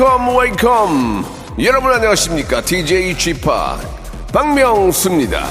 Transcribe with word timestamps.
Welcome 0.00 0.38
welcome 0.38 1.24
여러분 1.62 1.92
안녕하십니까? 1.92 2.62
DJ 2.62 3.18
GP 3.18 3.42
박명수입니다. 4.32 5.44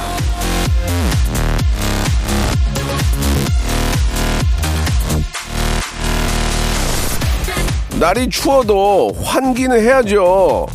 날이 7.99 8.27
추워도 8.27 9.11
환기는 9.23 9.79
해야죠. 9.79 10.65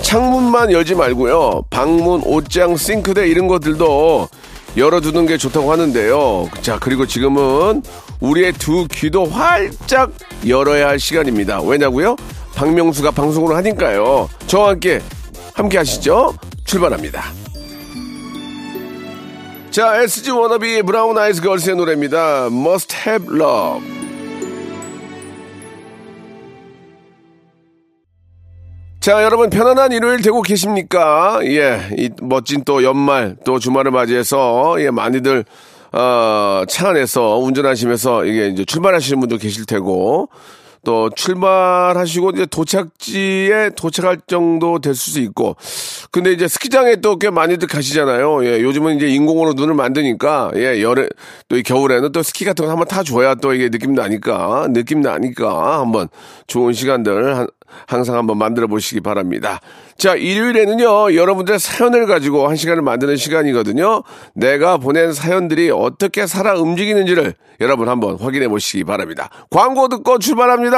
창문만 0.00 0.72
열지 0.72 0.94
말고요. 0.94 1.64
방문, 1.68 2.22
옷장, 2.24 2.78
싱크대 2.78 3.28
이런 3.28 3.46
것들도 3.46 4.30
열어두는 4.78 5.26
게 5.26 5.36
좋다고 5.36 5.72
하는데요. 5.72 6.48
자, 6.62 6.78
그리고 6.80 7.06
지금은 7.06 7.82
우리의 8.20 8.52
두 8.52 8.86
귀도 8.90 9.26
활짝 9.26 10.12
열어야 10.46 10.88
할 10.88 11.00
시간입니다. 11.00 11.60
왜냐고요? 11.62 12.16
박명수가 12.54 13.10
방송을 13.10 13.56
하니까요. 13.56 14.28
저와 14.46 14.70
함께 14.70 15.00
함께 15.54 15.78
하시죠. 15.78 16.34
출발합니다. 16.64 17.24
자, 19.70 20.00
SG 20.02 20.30
워너비 20.30 20.82
브라운 20.82 21.18
아이즈 21.18 21.42
걸스의 21.42 21.76
노래입니다. 21.76 22.46
Must 22.46 22.96
Have 23.06 23.28
Love. 23.36 23.97
자, 29.00 29.22
여러분 29.22 29.48
편안한 29.48 29.92
일요일 29.92 30.22
되고 30.22 30.42
계십니까? 30.42 31.38
예, 31.44 31.88
이 31.96 32.10
멋진 32.20 32.64
또 32.64 32.82
연말 32.82 33.36
또 33.44 33.60
주말을 33.60 33.92
맞이해서 33.92 34.76
예, 34.80 34.90
많이들 34.90 35.44
어, 35.92 36.62
차 36.68 36.88
안에서 36.88 37.38
운전하시면서 37.38 38.24
이게 38.24 38.48
이제 38.48 38.64
출발하시는 38.64 39.20
분도 39.20 39.38
계실 39.38 39.66
테고 39.66 40.28
또 40.88 41.10
출발하시고 41.10 42.30
이제 42.30 42.46
도착지에 42.46 43.72
도착할 43.76 44.16
정도 44.26 44.78
될 44.78 44.94
수도 44.94 45.20
있고 45.20 45.54
근데 46.10 46.32
이제 46.32 46.48
스키장에 46.48 46.96
또 47.02 47.18
꽤 47.18 47.30
많이들 47.30 47.66
가시잖아요. 47.68 48.44
예, 48.46 48.62
요즘은 48.62 48.96
이제 48.96 49.08
인공으로 49.08 49.54
눈을 49.54 49.74
만드니까 49.74 50.52
예, 50.54 50.80
열에 50.80 51.08
또이 51.48 51.62
겨울에는 51.64 52.12
또 52.12 52.22
스키 52.22 52.44
같은 52.44 52.64
거 52.64 52.70
한번 52.70 52.86
타 52.86 53.02
줘야 53.02 53.34
또 53.34 53.52
이게 53.52 53.68
느낌 53.68 53.92
나니까 53.92 54.68
느낌 54.70 55.00
나니까 55.00 55.80
한번 55.80 56.08
좋은 56.46 56.72
시간들 56.72 57.36
한, 57.36 57.48
항상 57.86 58.16
한번 58.16 58.38
만들어 58.38 58.66
보시기 58.66 59.00
바랍니다. 59.00 59.60
자, 59.96 60.14
일요일에는요, 60.14 61.14
여러분들의 61.14 61.58
사연을 61.58 62.06
가지고 62.06 62.48
한 62.48 62.54
시간을 62.54 62.82
만드는 62.82 63.16
시간이거든요. 63.16 64.04
내가 64.32 64.76
보낸 64.76 65.12
사연들이 65.12 65.70
어떻게 65.70 66.26
살아 66.26 66.54
움직이는지를 66.54 67.34
여러분 67.60 67.88
한번 67.88 68.16
확인해 68.16 68.46
보시기 68.46 68.84
바랍니다. 68.84 69.28
광고 69.50 69.88
듣고 69.88 70.20
출발합니다. 70.20 70.77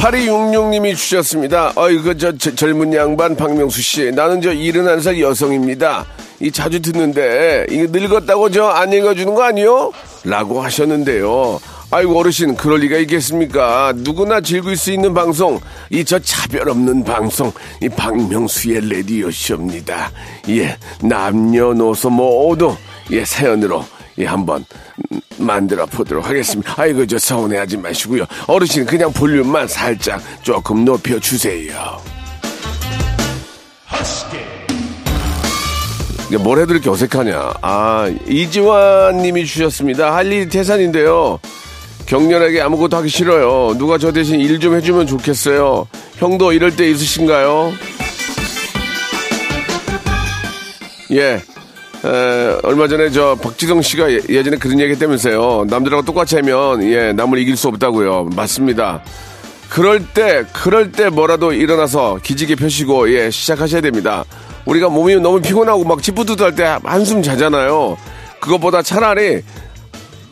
파리 0.00 0.26
6 0.26 0.32
6님이 0.32 0.96
주셨습니다. 0.96 1.72
어이구, 1.74 2.16
저, 2.16 2.32
저 2.38 2.54
젊은 2.54 2.94
양반 2.94 3.36
박명수 3.36 3.82
씨. 3.82 4.10
나는 4.12 4.40
저 4.40 4.50
71살 4.50 5.20
여성입니다. 5.20 6.06
이 6.40 6.50
자주 6.50 6.80
듣는데, 6.80 7.66
이거 7.68 7.86
늙었다고 7.90 8.50
저 8.50 8.70
안 8.70 8.90
읽어주는 8.94 9.34
거 9.34 9.42
아니요? 9.42 9.92
라고 10.24 10.62
하셨는데요. 10.62 11.60
아이고, 11.90 12.18
어르신, 12.18 12.56
그럴 12.56 12.78
리가 12.80 12.96
있겠습니까? 12.98 13.92
누구나 13.96 14.40
즐길 14.40 14.74
수 14.78 14.90
있는 14.90 15.12
방송, 15.12 15.60
이 15.90 16.02
저 16.02 16.18
차별 16.18 16.70
없는 16.70 17.04
방송, 17.04 17.52
이 17.82 17.88
박명수의 17.90 18.88
레디오쇼입니다. 18.88 20.12
예, 20.48 20.78
남녀노소 21.02 22.08
모두, 22.08 22.74
예, 23.10 23.22
사연으로, 23.26 23.84
예, 24.20 24.26
한번 24.26 24.64
음, 25.12 25.20
만들어 25.38 25.86
보도록 25.86 26.26
하겠습니다. 26.28 26.74
아이고, 26.76 27.06
저 27.06 27.18
서운해하지 27.18 27.78
마시고요. 27.78 28.24
어르신, 28.46 28.86
그냥 28.86 29.12
볼륨만 29.12 29.66
살짝 29.68 30.20
조금 30.42 30.84
높여주세요. 30.84 32.00
뭘 36.38 36.60
해도 36.60 36.72
이렇게 36.74 36.88
어색하냐. 36.88 37.54
아, 37.60 38.08
이지환 38.28 39.18
님이 39.18 39.44
주셨습니다. 39.46 40.14
할 40.14 40.26
일이 40.32 40.48
태산인데요. 40.48 41.40
격렬하게 42.06 42.60
아무것도 42.60 42.96
하기 42.98 43.08
싫어요. 43.08 43.76
누가 43.78 43.98
저 43.98 44.12
대신 44.12 44.40
일 44.40 44.60
좀 44.60 44.76
해주면 44.76 45.06
좋겠어요. 45.08 45.88
형도 46.16 46.52
이럴 46.52 46.76
때 46.76 46.88
있으신가요? 46.88 47.72
예. 51.12 51.42
에, 52.04 52.58
얼마 52.62 52.88
전에 52.88 53.10
저 53.10 53.36
박지성 53.42 53.82
씨가 53.82 54.10
예- 54.10 54.20
예전에 54.28 54.56
그런 54.56 54.80
얘기 54.80 54.92
했다면서요. 54.92 55.66
남들하고 55.68 56.02
똑같이 56.02 56.36
하면 56.36 56.82
예, 56.84 57.12
남을 57.12 57.38
이길 57.38 57.56
수 57.56 57.68
없다고요. 57.68 58.30
맞습니다. 58.34 59.02
그럴 59.68 60.04
때, 60.04 60.44
그럴 60.52 60.90
때 60.92 61.08
뭐라도 61.10 61.52
일어나서 61.52 62.18
기지개 62.22 62.56
펴시고, 62.56 63.12
예, 63.14 63.30
시작하셔야 63.30 63.80
됩니다. 63.80 64.24
우리가 64.64 64.88
몸이 64.88 65.16
너무 65.16 65.40
피곤하고 65.40 65.84
막 65.84 66.02
찌뿌드드할 66.02 66.54
때 66.56 66.76
한숨 66.82 67.22
자잖아요. 67.22 67.96
그것보다 68.40 68.82
차라리 68.82 69.42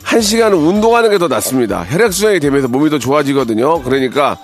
한 0.03 0.21
시간은 0.21 0.57
운동하는 0.57 1.11
게 1.11 1.17
더 1.19 1.27
낫습니다. 1.27 1.85
혈액순환이 1.87 2.39
되면서 2.39 2.67
몸이 2.67 2.89
더 2.89 2.97
좋아지거든요. 2.99 3.83
그러니까 3.83 4.37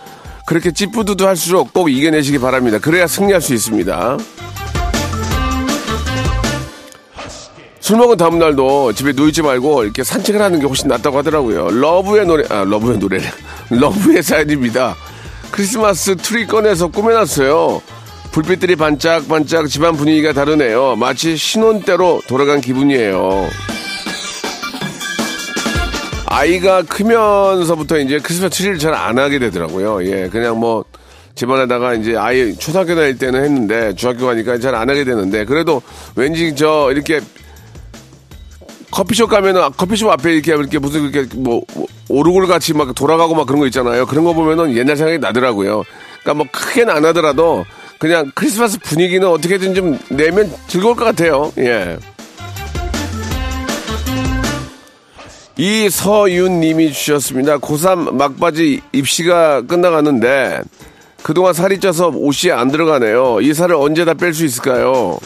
그렇게 0.45 0.71
찌뿌드드 0.71 1.23
할수록 1.23 1.73
꼭 1.73 1.89
이겨내시기 1.91 2.37
바랍니다. 2.39 2.77
그래야 2.79 3.07
승리할 3.07 3.41
수 3.41 3.53
있습니다. 3.53 4.17
술 7.85 7.97
먹은 7.97 8.17
다음날도 8.17 8.93
집에 8.93 9.13
누이지 9.15 9.43
말고 9.43 9.83
이렇게 9.83 10.03
산책을 10.03 10.41
하는 10.41 10.59
게 10.59 10.65
훨씬 10.65 10.87
낫다고 10.87 11.19
하더라고요. 11.19 11.69
러브의 11.69 12.25
노래, 12.25 12.43
아, 12.49 12.63
러브의 12.63 12.97
노래. 12.97 13.19
러브의 13.69 14.23
사연입니다. 14.23 14.95
크리스마스 15.51 16.15
트리 16.15 16.47
꺼내서 16.47 16.87
꾸며놨어요. 16.87 17.83
불빛들이 18.31 18.75
반짝반짝 18.75 19.67
집안 19.67 19.95
분위기가 19.95 20.33
다르네요. 20.33 20.95
마치 20.95 21.37
신혼 21.37 21.83
때로 21.83 22.23
돌아간 22.27 22.59
기분이에요. 22.59 23.47
아이가 26.25 26.81
크면서부터 26.81 27.99
이제 27.99 28.17
크리스마스 28.17 28.57
트리를 28.57 28.79
잘 28.79 28.95
안 28.95 29.19
하게 29.19 29.37
되더라고요. 29.37 30.03
예, 30.07 30.27
그냥 30.29 30.59
뭐 30.59 30.85
집안에다가 31.35 31.93
이제 31.93 32.17
아이 32.17 32.55
초등학교 32.57 32.95
다닐 32.95 33.15
때는 33.19 33.43
했는데 33.43 33.93
중학교 33.93 34.25
가니까 34.25 34.57
잘 34.57 34.73
안 34.73 34.89
하게 34.89 35.03
되는데 35.03 35.45
그래도 35.45 35.83
왠지 36.15 36.55
저 36.55 36.89
이렇게 36.91 37.21
커피숍 38.95 39.29
가면은 39.29 39.61
아, 39.61 39.69
커피숍 39.69 40.09
앞에 40.09 40.35
이렇게 40.35 40.53
이렇게 40.53 40.79
무슨 40.79 41.09
이렇게 41.09 41.27
뭐 41.35 41.61
오르골 42.07 42.47
같이 42.47 42.73
막 42.73 42.95
돌아가고 42.95 43.35
막 43.35 43.45
그런 43.45 43.59
거 43.59 43.65
있잖아요. 43.65 44.05
그런 44.05 44.23
거 44.23 44.31
보면은 44.31 44.73
옛날 44.77 44.95
생각이 44.95 45.19
나더라고요. 45.19 45.83
그러니까 46.21 46.33
뭐 46.33 46.45
크게는 46.49 46.95
안 46.95 47.03
하더라도 47.07 47.65
그냥 47.99 48.31
크리스마스 48.33 48.79
분위기는 48.79 49.27
어떻게든 49.27 49.75
좀 49.75 49.99
내면 50.07 50.49
즐거울 50.67 50.95
것 50.95 51.03
같아요. 51.03 51.51
예. 51.57 51.97
이서윤 55.57 56.61
님이 56.61 56.93
주셨습니다. 56.93 57.57
고3 57.57 58.13
막바지 58.13 58.79
입시가 58.93 59.63
끝나가는데 59.63 60.61
그동안 61.21 61.53
살이 61.53 61.81
쪄서 61.81 62.11
옷이 62.13 62.49
안 62.53 62.71
들어가네요. 62.71 63.41
이 63.41 63.53
살을 63.53 63.75
언제 63.75 64.05
다 64.05 64.13
뺄 64.13 64.33
수 64.33 64.45
있을까요? 64.45 65.17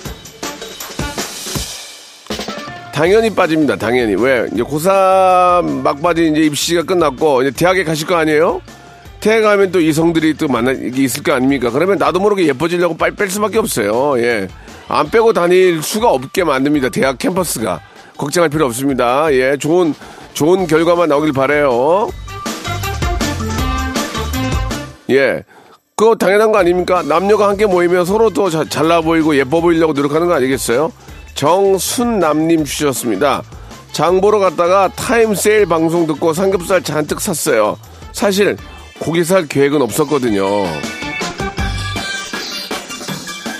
당연히 2.99 3.29
빠집니다. 3.33 3.77
당연히. 3.77 4.13
왜? 4.15 4.45
이제 4.51 4.61
고3 4.61 5.83
막바지 5.83 6.31
이제 6.33 6.41
입시가 6.41 6.83
끝났고 6.83 7.43
이제 7.43 7.51
대학에 7.51 7.85
가실 7.85 8.05
거 8.05 8.15
아니에요? 8.15 8.59
태가하면 9.21 9.71
또 9.71 9.79
이성들이 9.79 10.33
또 10.33 10.49
만나 10.49 10.71
있을 10.73 11.23
거 11.23 11.31
아닙니까? 11.31 11.69
그러면 11.71 11.97
나도 11.97 12.19
모르게 12.19 12.45
예뻐지려고 12.47 12.97
빨리 12.97 13.15
뺄 13.15 13.29
수밖에 13.29 13.57
없어요. 13.57 14.19
예. 14.21 14.49
안 14.89 15.09
빼고 15.09 15.31
다닐 15.31 15.81
수가 15.81 16.09
없게 16.09 16.43
만듭니다. 16.43 16.89
대학 16.89 17.17
캠퍼스가. 17.17 17.79
걱정할 18.17 18.49
필요 18.49 18.65
없습니다. 18.65 19.31
예. 19.31 19.55
좋은, 19.55 19.93
좋은 20.33 20.67
결과만 20.67 21.07
나오길 21.07 21.31
바래요 21.31 22.09
예. 25.09 25.45
그거 25.95 26.15
당연한 26.15 26.51
거 26.51 26.57
아닙니까? 26.57 27.01
남녀가 27.03 27.47
함께 27.47 27.65
모이면 27.65 28.03
서로 28.03 28.29
또 28.29 28.49
자, 28.49 28.65
잘나 28.67 28.99
보이고 28.99 29.37
예뻐 29.37 29.61
보이려고 29.61 29.93
노력하는 29.93 30.27
거 30.27 30.33
아니겠어요? 30.33 30.91
정순남님 31.39 32.65
주셨습니다. 32.65 33.41
장 33.93 34.19
보러 34.19 34.39
갔다가 34.39 34.89
타임 34.89 35.33
세일 35.33 35.65
방송 35.67 36.05
듣고 36.05 36.33
삼겹살 36.33 36.83
잔뜩 36.83 37.21
샀어요. 37.21 37.77
사실 38.11 38.57
고기 38.99 39.23
살 39.23 39.47
계획은 39.47 39.81
없었거든요. 39.81 40.43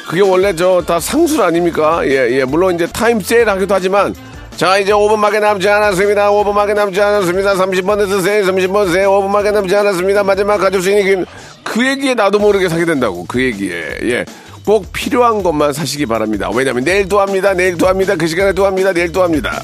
그게 0.10 0.22
원래 0.22 0.54
저 0.54 0.84
다 0.86 1.00
상술 1.00 1.42
아닙니까? 1.42 2.02
예, 2.04 2.28
예. 2.32 2.44
물론 2.44 2.76
이제 2.76 2.86
타임 2.86 3.22
세일 3.22 3.48
하기도 3.48 3.74
하지만 3.74 4.14
자, 4.58 4.78
이제 4.78 4.92
5분밖에 4.92 5.40
남지 5.40 5.70
않았습니다. 5.70 6.32
5분밖에 6.32 6.74
남지 6.74 7.00
않았습니다. 7.00 7.54
30번 7.54 8.10
쓰세요. 8.10 8.44
30번 8.44 8.88
쓰세요. 8.88 9.10
5분밖에 9.10 9.54
남지 9.54 9.74
않았습니다. 9.74 10.24
마지막 10.26 10.58
가질 10.58 10.82
수 10.82 10.90
있는 10.90 11.26
그 11.64 11.88
얘기에 11.88 12.16
나도 12.16 12.40
모르게 12.40 12.68
사게 12.68 12.84
된다고. 12.84 13.24
그 13.26 13.42
얘기에. 13.42 14.00
예. 14.04 14.26
꼭 14.70 14.94
필요한 14.94 15.42
것만 15.42 15.74
사시기 15.74 16.06
바랍니다. 16.06 16.48
왜냐면 16.54 16.84
내일 16.84 17.10
또 17.10 17.20
합니다. 17.20 17.56
내일 17.56 17.76
또 17.76 17.88
합니다. 17.88 18.16
그 18.16 18.28
시간에 18.28 18.54
또 18.54 18.68
합니다. 18.68 18.94
내일 18.94 19.12
또 19.12 19.24
합니다. 19.24 19.64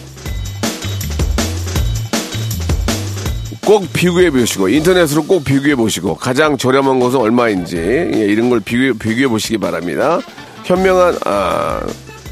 꼭 3.64 3.86
비교해 3.94 4.32
보시고 4.32 4.68
인터넷으로 4.68 5.26
꼭 5.26 5.44
비교해 5.46 5.76
보시고 5.76 6.16
가장 6.16 6.58
저렴한 6.58 7.00
것은 7.00 7.20
얼마인지 7.20 7.78
예, 7.78 8.18
이런 8.18 8.50
걸 8.50 8.62
비교해, 8.62 8.94
비교해 8.94 9.28
보시기 9.28 9.60
바랍니다. 9.60 10.22
현명한 10.64 11.20
아, 11.26 11.86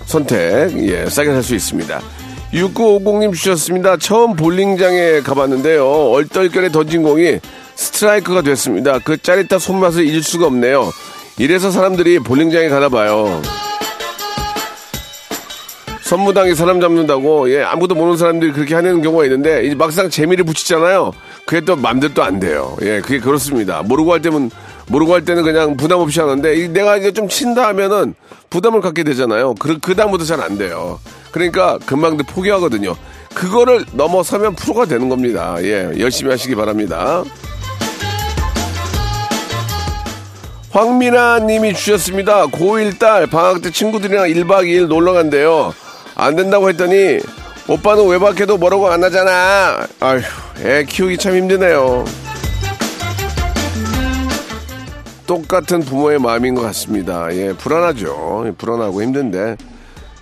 선택 0.08 0.76
예, 0.76 1.08
싸게 1.08 1.30
살 1.30 1.44
수 1.44 1.54
있습니다. 1.54 2.02
6950님 2.54 3.36
주셨습니다. 3.36 3.98
처음 3.98 4.36
볼링장에 4.36 5.22
가봤는데요. 5.22 5.88
얼떨결에 5.88 6.70
던진 6.70 7.04
공이 7.04 7.40
스트라이크가 7.76 8.42
됐습니다. 8.42 8.98
그 8.98 9.16
짜릿한 9.22 9.60
손맛을 9.60 10.08
잊을 10.08 10.24
수가 10.24 10.48
없네요. 10.48 10.92
이래서 11.38 11.72
사람들이 11.72 12.20
볼링장에 12.20 12.70
가나 12.70 12.90
봐요. 12.90 13.42
선무당에 16.02 16.54
사람 16.54 16.80
잡는다고 16.80 17.50
예 17.52 17.64
아무도 17.64 17.96
모르는 17.96 18.18
사람들이 18.18 18.52
그렇게 18.52 18.76
하는 18.76 19.02
경우가 19.02 19.24
있는데 19.26 19.66
이제 19.66 19.74
막상 19.74 20.10
재미를 20.10 20.46
붙이잖아요. 20.46 21.12
그게 21.46 21.62
또 21.62 21.76
맘대로 21.76 22.14
또 22.14 22.22
안 22.24 22.40
돼요. 22.40 22.78
예 22.84 23.02
그게 23.02 23.20
그렇습니다. 23.20 23.82
모르고 23.82 24.14
할 24.14 24.22
때면 24.22 24.52
모르고 24.90 25.14
할 25.14 25.26
때는 25.26 25.44
그냥 25.44 25.76
부담 25.76 26.00
없이 26.00 26.20
하는데 26.20 26.56
이 26.56 26.68
내가 26.68 26.98
이제 26.98 27.12
좀 27.14 27.28
친다 27.30 27.68
하면은 27.70 28.14
부담을 28.52 28.82
갖게 28.82 29.04
되잖아요. 29.04 29.56
그, 29.56 29.80
그 29.80 29.96
다음부터 29.96 30.24
잘 30.26 30.40
안 30.42 30.58
돼요. 30.58 31.00
그러니까 31.32 31.80
금방들 31.86 32.26
포기하거든요. 32.28 32.94
그거를 33.34 33.84
넘어서면 33.94 34.54
프로가 34.56 34.86
되는 34.86 35.10
겁니다. 35.10 35.56
예 35.62 35.90
열심히 35.98 36.30
하시기 36.30 36.54
바랍니다. 36.54 37.24
황미나 40.74 41.38
님이 41.38 41.76
주셨습니다. 41.76 42.48
고1 42.48 42.98
딸 42.98 43.28
방학 43.28 43.62
때 43.62 43.70
친구들이랑 43.70 44.26
1박 44.30 44.64
2일 44.64 44.88
놀러 44.88 45.14
간대요. 45.14 45.72
안 46.16 46.36
된다고 46.36 46.68
했더니 46.68 47.20
오빠는 47.68 48.08
외박해도 48.08 48.58
뭐라고 48.58 48.90
안 48.90 49.04
하잖아. 49.04 49.86
아휴, 50.00 50.22
애 50.66 50.84
키우기 50.84 51.20
참 51.20 51.36
힘드네요. 51.36 52.04
똑같은 55.28 55.82
부모의 55.82 56.18
마음인 56.18 56.56
것 56.56 56.62
같습니다. 56.64 57.28
예, 57.36 57.54
불안하죠. 57.54 58.46
예, 58.48 58.52
불안하고 58.52 59.04
힘든데 59.04 59.58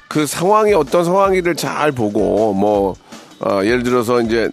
그 0.09 0.25
상황이 0.25 0.73
어떤 0.73 1.05
상황이를 1.05 1.55
잘 1.55 1.93
보고 1.93 2.53
뭐 2.53 2.95
어, 3.39 3.61
예를 3.63 3.83
들어서 3.83 4.19
이제 4.19 4.49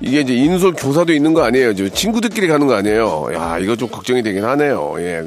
이게 0.00 0.20
이제 0.20 0.34
인솔 0.34 0.72
교사도 0.74 1.12
있는 1.12 1.34
거 1.34 1.42
아니에요. 1.42 1.74
친구들끼리 1.90 2.48
가는 2.48 2.66
거 2.66 2.74
아니에요. 2.74 3.28
야, 3.34 3.58
이거 3.58 3.76
좀 3.76 3.88
걱정이 3.88 4.22
되긴 4.22 4.44
하네요. 4.44 4.94
예. 4.98 5.22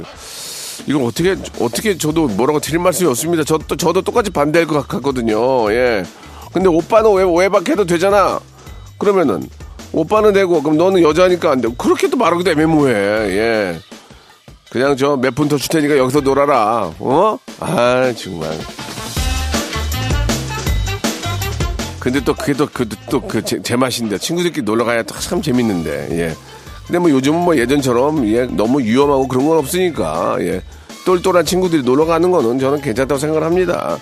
이걸 0.88 1.04
어떻게 1.04 1.36
어떻게 1.60 1.98
저도 1.98 2.28
뭐라고 2.28 2.60
드릴 2.60 2.80
말씀이 2.80 3.08
없습니다. 3.10 3.44
저 3.44 3.58
도 3.58 3.76
저도 3.76 4.02
똑같이 4.02 4.32
반대할 4.32 4.68
것 4.68 4.86
같거든요. 4.88 5.72
예. 5.72 6.04
근데 6.52 6.68
오빠는 6.68 7.14
왜 7.14 7.24
외박해도 7.44 7.86
되잖아. 7.86 8.40
그러면은 8.98 9.48
오빠는 9.92 10.34
되고 10.34 10.62
그럼 10.62 10.78
너는 10.78 11.02
여자니까 11.04 11.52
안 11.52 11.62
되고 11.62 11.74
그렇게 11.76 12.10
또 12.10 12.18
말하기도 12.18 12.52
애매모해. 12.52 12.94
예. 12.94 13.80
그냥 14.72 14.98
저몇분더줄 14.98 15.68
테니까 15.70 15.98
여기서 15.98 16.22
놀아라. 16.22 16.92
어? 17.00 17.38
아 17.60 18.12
정말. 18.18 18.50
근데 22.04 22.20
또 22.20 22.34
그게 22.34 22.52
또 22.52 22.68
그 22.68 22.86
또그제 23.10 23.78
맛인데 23.78 24.18
친구들끼리 24.18 24.66
놀러 24.66 24.84
가야 24.84 25.04
참 25.04 25.42
재밌는데. 25.42 26.10
예. 26.12 26.36
근데 26.86 27.00
뭐 27.00 27.10
요즘은 27.10 27.40
뭐 27.40 27.56
예전처럼 27.58 28.28
예, 28.28 28.46
너무 28.46 28.82
위험하고 28.82 29.26
그런 29.30 29.48
건 29.48 29.58
없으니까 29.60 30.36
예, 30.42 30.62
똘똘한 31.06 31.46
친구들이 31.46 31.82
놀러 31.84 32.04
가는 32.06 32.30
거는 32.30 32.60
저는 32.60 32.82
괜찮다고 32.82 33.18
생각을 33.18 33.46
합니다. 33.48 33.98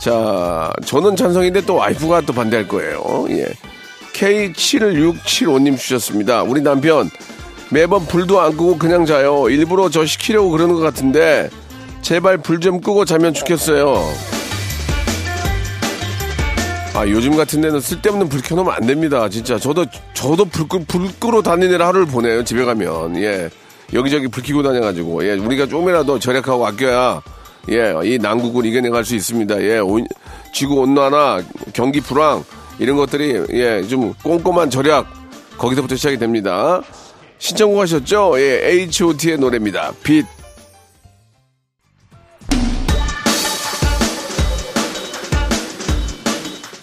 자, 0.00 0.72
저는 0.84 1.14
찬성인데 1.14 1.60
또 1.66 1.76
와이프가 1.76 2.22
또 2.22 2.32
반대할 2.32 2.66
거예요. 2.66 3.26
예. 3.30 3.46
K7675님 4.12 5.78
주셨습니다. 5.78 6.42
우리 6.42 6.60
남편 6.62 7.08
매번 7.70 8.04
불도 8.06 8.40
안 8.40 8.52
끄고 8.56 8.76
그냥 8.76 9.06
자요. 9.06 9.48
일부러 9.48 9.88
저 9.88 10.04
시키려고 10.04 10.50
그러는 10.50 10.74
것 10.74 10.80
같은데 10.80 11.48
제발 12.02 12.38
불 12.38 12.58
좀 12.58 12.80
끄고 12.80 13.04
자면 13.04 13.32
좋겠어요. 13.34 14.35
아, 16.96 17.06
요즘 17.06 17.36
같은 17.36 17.60
데는 17.60 17.78
쓸데없는 17.78 18.30
불 18.30 18.40
켜놓으면 18.40 18.72
안 18.72 18.86
됩니다. 18.86 19.28
진짜. 19.28 19.58
저도, 19.58 19.84
저도 20.14 20.46
불, 20.46 20.66
끄, 20.66 20.82
불 20.86 21.06
끄러 21.20 21.42
다니느라 21.42 21.88
하루를 21.88 22.06
보내요. 22.06 22.42
집에 22.42 22.64
가면. 22.64 23.18
예. 23.18 23.50
여기저기 23.92 24.28
불 24.28 24.42
켜고 24.42 24.62
다녀가지고. 24.62 25.22
예. 25.28 25.34
우리가 25.34 25.66
조금이라도 25.66 26.18
절약하고 26.18 26.66
아껴야, 26.66 27.20
예. 27.70 27.92
이 28.02 28.16
난국을 28.16 28.64
이겨내갈 28.64 29.04
수 29.04 29.14
있습니다. 29.14 29.60
예. 29.60 29.78
온, 29.78 30.06
지구 30.54 30.76
온난화, 30.76 31.42
경기 31.74 32.00
불황, 32.00 32.42
이런 32.78 32.96
것들이, 32.96 33.44
예. 33.52 33.82
좀 33.86 34.14
꼼꼼한 34.22 34.70
절약. 34.70 35.06
거기서부터 35.58 35.96
시작이 35.96 36.16
됩니다. 36.16 36.80
신청곡 37.36 37.78
하셨죠? 37.82 38.40
예. 38.40 38.70
H.O.T의 38.70 39.36
노래입니다. 39.36 39.92
빛. 40.02 40.24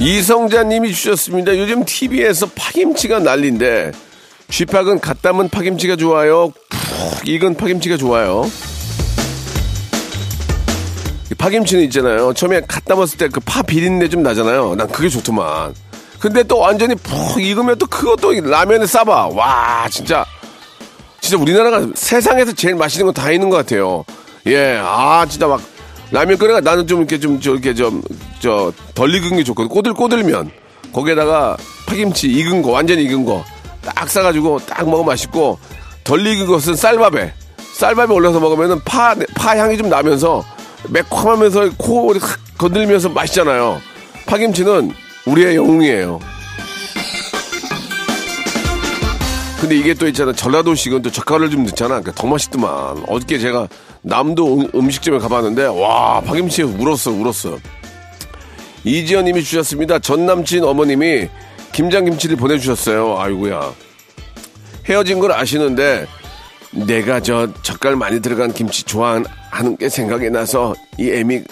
이성자님이 0.03 0.93
주셨습니다. 0.93 1.57
요즘 1.57 1.85
TV에서 1.85 2.47
파김치가 2.55 3.19
난리인데 3.19 3.93
쥐팍은 4.49 4.99
갓 4.99 5.21
담은 5.21 5.47
파김치가 5.47 5.95
좋아요. 5.95 6.51
푹 6.69 7.27
익은 7.27 7.55
파김치가 7.55 7.95
좋아요. 7.95 8.45
파김치는 11.37 11.83
있잖아요. 11.85 12.33
처음에 12.33 12.61
갓 12.67 12.83
담았을 12.85 13.17
때 13.17 13.27
그 13.29 13.39
파 13.39 13.61
비린내 13.61 14.09
좀 14.09 14.23
나잖아요. 14.23 14.75
난 14.75 14.87
그게 14.89 15.07
좋더만. 15.07 15.73
근데 16.19 16.43
또 16.43 16.59
완전히 16.59 16.95
푹 16.95 17.41
익으면 17.41 17.77
또 17.77 17.85
그것도 17.87 18.33
라면에 18.41 18.85
싸봐. 18.85 19.29
와 19.29 19.87
진짜 19.89 20.25
진짜 21.21 21.37
우리나라가 21.41 21.87
세상에서 21.95 22.51
제일 22.53 22.75
맛있는 22.75 23.05
거 23.05 23.13
다 23.13 23.31
있는 23.31 23.49
것 23.49 23.55
같아요. 23.57 24.03
예, 24.47 24.77
아 24.83 25.25
진짜 25.29 25.47
막 25.47 25.61
라면 26.11 26.37
끓여가 26.37 26.59
나는 26.59 26.85
좀 26.87 26.99
이렇게 26.99 27.17
좀 27.19 27.39
저렇게 27.39 27.73
좀 27.73 28.01
저 28.43 28.73
덜 28.93 29.13
익은 29.15 29.37
게 29.37 29.43
좋거든. 29.43 29.69
꼬들꼬들면 29.69 30.51
거기에다가 30.93 31.57
파김치 31.87 32.27
익은 32.27 32.61
거 32.61 32.71
완전 32.71 32.99
익은 32.99 33.25
거 33.25 33.43
딱 33.83 34.09
싸가지고 34.09 34.59
딱 34.65 34.85
먹으면 34.85 35.05
맛있고 35.07 35.59
덜 36.03 36.25
익은 36.25 36.47
것은 36.47 36.75
쌀밥에 36.75 37.33
쌀밥에 37.73 38.13
올려서 38.13 38.39
먹으면은 38.39 38.79
파, 38.85 39.15
파 39.35 39.57
향이 39.57 39.77
좀 39.77 39.89
나면서 39.89 40.45
매콤하면서 40.89 41.71
코 41.77 42.13
건들면서 42.57 43.09
맛있잖아요. 43.09 43.81
파김치는 44.25 44.91
우리의 45.25 45.55
영웅이에요. 45.55 46.19
근데 49.59 49.77
이게 49.77 49.93
또 49.93 50.07
있잖아. 50.07 50.33
전라도식은 50.33 51.01
또 51.03 51.09
젓갈을 51.09 51.49
좀 51.49 51.63
넣잖아. 51.63 52.01
그러니까 52.01 52.11
더 52.13 52.27
맛있더만. 52.27 53.05
어저께 53.07 53.39
제가 53.39 53.69
남도 54.01 54.67
음, 54.75 54.89
식점에 54.89 55.19
가봤는데, 55.19 55.65
와, 55.67 56.19
파김치에 56.19 56.65
울었어, 56.65 57.11
울었어. 57.11 57.57
이지연 58.83 59.25
님이 59.25 59.43
주셨습니다. 59.43 59.99
전 59.99 60.25
남친 60.25 60.63
어머님이 60.63 61.29
김장김치를 61.71 62.35
보내주셨어요. 62.35 63.17
아이고야. 63.19 63.73
헤어진 64.85 65.19
걸 65.19 65.31
아시는데, 65.31 66.05
내가 66.71 67.19
저 67.19 67.47
젓갈 67.61 67.95
많이 67.95 68.19
들어간 68.19 68.51
김치 68.51 68.83
좋아하는 68.83 69.77
게 69.79 69.89
생각이 69.89 70.29
나서 70.29 70.73
이 70.97 71.09
애미 71.11 71.43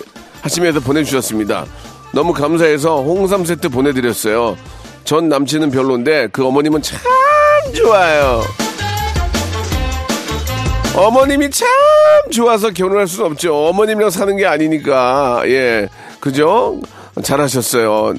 하시면서 0.41 0.79
보내주셨습니다. 0.79 1.65
너무 2.13 2.33
감사해서 2.33 3.01
홍삼 3.03 3.45
세트 3.45 3.69
보내드렸어요. 3.69 4.57
전 5.03 5.29
남친은 5.29 5.71
별론데 5.71 6.29
그 6.31 6.45
어머님은 6.45 6.81
참 6.81 7.00
좋아요. 7.75 8.41
어머님이 10.95 11.50
참 11.51 11.69
좋아서 12.31 12.71
결혼할 12.71 13.07
수는 13.07 13.31
없죠. 13.31 13.67
어머님이랑 13.67 14.09
사는 14.09 14.35
게 14.35 14.45
아니니까. 14.45 15.43
예. 15.45 15.88
그죠? 16.19 16.81
잘하셨어요. 17.21 18.13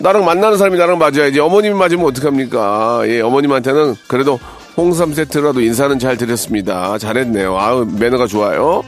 나랑 0.00 0.24
만나는 0.24 0.56
사람이 0.56 0.78
나랑 0.78 0.98
맞아야지. 0.98 1.40
어머님이 1.40 1.74
맞으면 1.74 2.06
어떡합니까? 2.06 3.02
예, 3.06 3.20
어머님한테는 3.20 3.96
그래도 4.08 4.38
홍삼 4.76 5.12
세트라도 5.12 5.60
인사는 5.60 5.98
잘 5.98 6.16
드렸습니다. 6.16 6.96
잘했네요. 6.96 7.58
아우, 7.58 7.84
매너가 7.84 8.26
좋아요. 8.26 8.82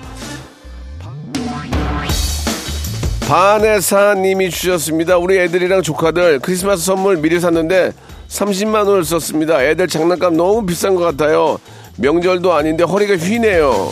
바네사님이 3.29 4.51
주셨습니다. 4.51 5.17
우리 5.17 5.39
애들이랑 5.39 5.83
조카들 5.83 6.41
크리스마스 6.41 6.85
선물 6.85 7.17
미리 7.17 7.41
샀는데 7.41 7.93
30만 8.29 8.87
원을 8.87 9.05
썼습니다. 9.05 9.63
애들 9.63 9.89
장난감 9.89 10.37
너무 10.37 10.65
비싼 10.67 10.95
것 10.95 11.03
같아요. 11.05 11.59
명절도 11.97 12.53
아닌데 12.53 12.85
허리가 12.85 13.17
휘네요. 13.17 13.91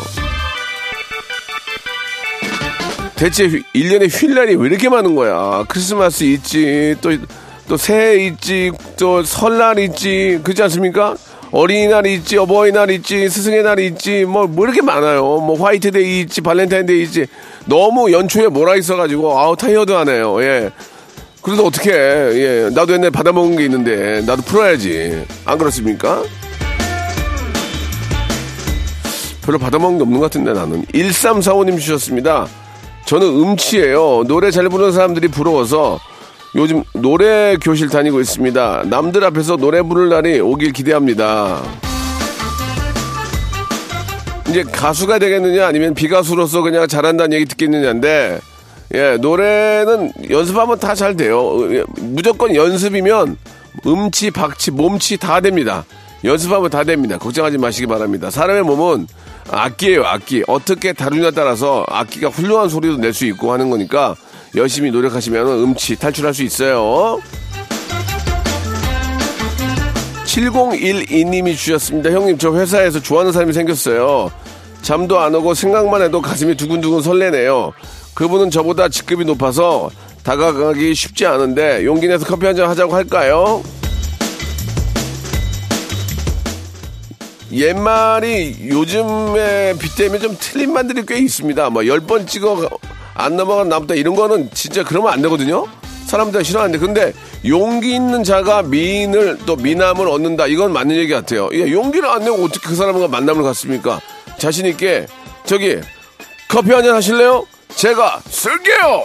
대체 3.20 3.46
1년에 3.48 4.08
쉴 4.08 4.34
날이 4.34 4.54
왜 4.54 4.66
이렇게 4.68 4.88
많은 4.88 5.14
거야? 5.14 5.62
크리스마스 5.68 6.24
있지, 6.24 6.96
또, 7.02 7.10
또 7.68 7.76
새해 7.76 8.24
있지, 8.24 8.72
또 8.98 9.22
설날 9.22 9.78
있지, 9.78 10.40
그렇지 10.42 10.62
않습니까? 10.62 11.16
어린이날 11.50 12.06
있지, 12.06 12.38
어버이날 12.38 12.88
있지, 12.92 13.28
스승의 13.28 13.62
날 13.62 13.78
있지, 13.80 14.24
뭐, 14.24 14.46
뭐 14.46 14.64
이렇게 14.64 14.80
많아요. 14.80 15.20
뭐 15.22 15.62
화이트데이 15.62 16.20
있지, 16.22 16.40
발렌타인데이 16.40 17.02
있지. 17.02 17.26
너무 17.66 18.10
연초에 18.10 18.46
몰아 18.46 18.76
있어가지고, 18.76 19.38
아우, 19.38 19.54
타이어드 19.54 19.92
하네요. 19.92 20.42
예. 20.42 20.70
그래도 21.42 21.66
어떻게 21.66 21.90
예. 21.90 22.70
나도 22.72 22.94
옛날에 22.94 23.10
받아먹은 23.10 23.54
게 23.58 23.64
있는데, 23.64 24.22
나도 24.22 24.40
풀어야지. 24.40 25.26
안 25.44 25.58
그렇습니까? 25.58 26.22
별로 29.42 29.58
받아먹은 29.58 29.98
게 29.98 30.02
없는 30.04 30.20
것 30.20 30.24
같은데, 30.24 30.54
나는. 30.54 30.86
1345님 30.86 31.78
주셨습니다. 31.78 32.48
저는 33.10 33.26
음치예요. 33.26 34.22
노래 34.28 34.52
잘 34.52 34.68
부르는 34.68 34.92
사람들이 34.92 35.26
부러워서 35.26 35.98
요즘 36.54 36.84
노래 36.92 37.56
교실 37.56 37.88
다니고 37.88 38.20
있습니다. 38.20 38.84
남들 38.86 39.24
앞에서 39.24 39.56
노래 39.56 39.82
부를 39.82 40.10
날이 40.10 40.38
오길 40.38 40.72
기대합니다. 40.72 41.60
이제 44.48 44.62
가수가 44.62 45.18
되겠느냐 45.18 45.66
아니면 45.66 45.94
비가수로서 45.94 46.62
그냥 46.62 46.86
잘한다는 46.86 47.32
얘기 47.32 47.46
듣겠느냐인데 47.46 48.38
예, 48.94 49.16
노래는 49.20 50.12
연습하면 50.30 50.78
다 50.78 50.94
잘 50.94 51.16
돼요. 51.16 51.66
예, 51.74 51.82
무조건 51.98 52.54
연습이면 52.54 53.36
음치, 53.88 54.30
박치, 54.30 54.70
몸치 54.70 55.16
다 55.16 55.40
됩니다. 55.40 55.84
연습하면 56.22 56.70
다 56.70 56.84
됩니다. 56.84 57.18
걱정하지 57.18 57.58
마시기 57.58 57.88
바랍니다. 57.88 58.30
사람의 58.30 58.62
몸은 58.62 59.08
악기예요, 59.50 60.04
악기. 60.04 60.42
어떻게 60.46 60.92
다루냐에 60.92 61.30
따라서 61.32 61.84
악기가 61.88 62.28
훌륭한 62.28 62.68
소리도 62.68 62.96
낼 62.98 63.12
수 63.12 63.26
있고 63.26 63.52
하는 63.52 63.68
거니까 63.70 64.14
열심히 64.56 64.90
노력하시면 64.90 65.46
음치 65.46 65.96
탈출할 65.96 66.32
수 66.34 66.42
있어요. 66.44 67.18
7012님이 70.24 71.56
주셨습니다. 71.56 72.10
형님, 72.10 72.38
저 72.38 72.54
회사에서 72.54 73.00
좋아하는 73.00 73.32
사람이 73.32 73.52
생겼어요. 73.52 74.30
잠도 74.82 75.18
안 75.18 75.34
오고 75.34 75.54
생각만 75.54 76.02
해도 76.02 76.22
가슴이 76.22 76.56
두근두근 76.56 77.02
설레네요. 77.02 77.72
그분은 78.14 78.50
저보다 78.50 78.88
직급이 78.88 79.24
높아서 79.24 79.90
다가가기 80.22 80.94
쉽지 80.94 81.26
않은데 81.26 81.84
용기 81.84 82.06
내서 82.06 82.24
커피 82.26 82.46
한 82.46 82.54
잔 82.54 82.68
하자고 82.68 82.94
할까요? 82.94 83.62
옛말이 87.52 88.68
요즘에 88.68 89.74
빗대면 89.78 90.20
좀 90.20 90.36
틀린 90.38 90.72
말들이 90.72 91.04
꽤 91.06 91.18
있습니다. 91.18 91.70
뭐, 91.70 91.86
열 91.86 92.00
번 92.00 92.26
찍어 92.26 92.68
안 93.14 93.36
넘어간 93.36 93.68
나보다 93.68 93.94
이런 93.94 94.14
거는 94.14 94.50
진짜 94.54 94.82
그러면 94.84 95.12
안 95.12 95.20
되거든요? 95.22 95.66
사람들 96.06 96.44
싫어하는데. 96.44 96.78
근데 96.84 97.12
용기 97.46 97.94
있는 97.94 98.24
자가 98.24 98.62
미인을 98.62 99.38
또 99.46 99.56
미남을 99.56 100.08
얻는다. 100.08 100.46
이건 100.46 100.72
맞는 100.72 100.96
얘기 100.96 101.12
같아요. 101.12 101.48
예, 101.52 101.70
용기를 101.70 102.08
안 102.08 102.24
내고 102.24 102.44
어떻게 102.44 102.68
그 102.68 102.74
사람과 102.74 103.08
만남을 103.08 103.42
갖습니까? 103.44 104.00
자신있게, 104.38 105.06
저기, 105.44 105.78
커피 106.48 106.72
한 106.72 106.82
잔 106.84 106.94
하실래요? 106.94 107.44
제가 107.76 108.20
쓸게요! 108.28 109.02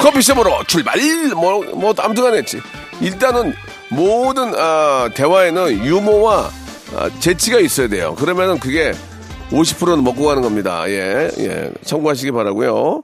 커피숍으로 0.00 0.62
출발! 0.66 0.98
뭐, 1.34 1.64
뭐, 1.74 1.94
아무튼 1.98 2.24
간에 2.24 2.42
일단은 3.00 3.54
모든 3.90 4.54
아, 4.56 5.08
대화에는 5.14 5.84
유머와 5.84 6.50
아, 6.96 7.10
재치가 7.20 7.58
있어야 7.58 7.88
돼요. 7.88 8.14
그러면은 8.18 8.58
그게 8.58 8.92
50%는 9.50 10.04
먹고 10.04 10.26
가는 10.26 10.42
겁니다. 10.42 10.84
예, 10.88 11.30
예. 11.38 11.70
참고하시기 11.84 12.32
바라고요 12.32 13.02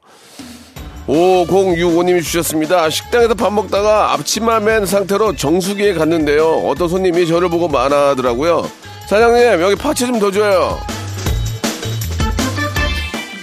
5065님이 1.07 2.23
주셨습니다. 2.23 2.89
식당에서 2.89 3.35
밥 3.35 3.53
먹다가 3.53 4.13
앞치마 4.15 4.61
맨 4.61 4.87
상태로 4.87 5.37
정수기에 5.37 5.95
갔는데요. 5.95 6.47
어떤 6.67 6.89
손님이 6.89 7.27
저를 7.27 7.49
보고 7.51 7.69
말하더라고요. 7.69 8.67
사장님, 9.09 9.61
여기 9.61 9.75
파채 9.77 10.07
좀 10.07 10.19
더 10.19 10.31
줘요. 10.31 10.79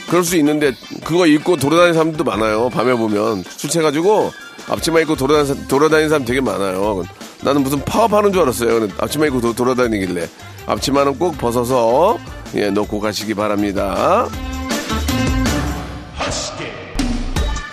그럴 0.09 0.23
수 0.23 0.35
있는데, 0.37 0.73
그거 1.05 1.25
입고 1.27 1.55
돌아다니는 1.57 1.93
사람도 1.93 2.23
많아요. 2.23 2.69
밤에 2.69 2.93
보면. 2.95 3.43
술 3.47 3.69
취해가지고, 3.69 4.31
앞치마 4.67 4.99
입고 5.01 5.15
돌아다니는 5.15 6.09
사람 6.09 6.25
되게 6.25 6.41
많아요. 6.41 7.03
나는 7.43 7.63
무슨 7.63 7.79
파업하는 7.83 8.31
줄 8.31 8.43
알았어요. 8.43 8.87
앞치마 8.99 9.27
입고 9.27 9.41
도, 9.41 9.53
돌아다니길래. 9.53 10.27
앞치마는 10.67 11.17
꼭 11.17 11.37
벗어서, 11.37 12.17
예, 12.55 12.69
놓고 12.69 12.99
가시기 12.99 13.33
바랍니다. 13.33 14.27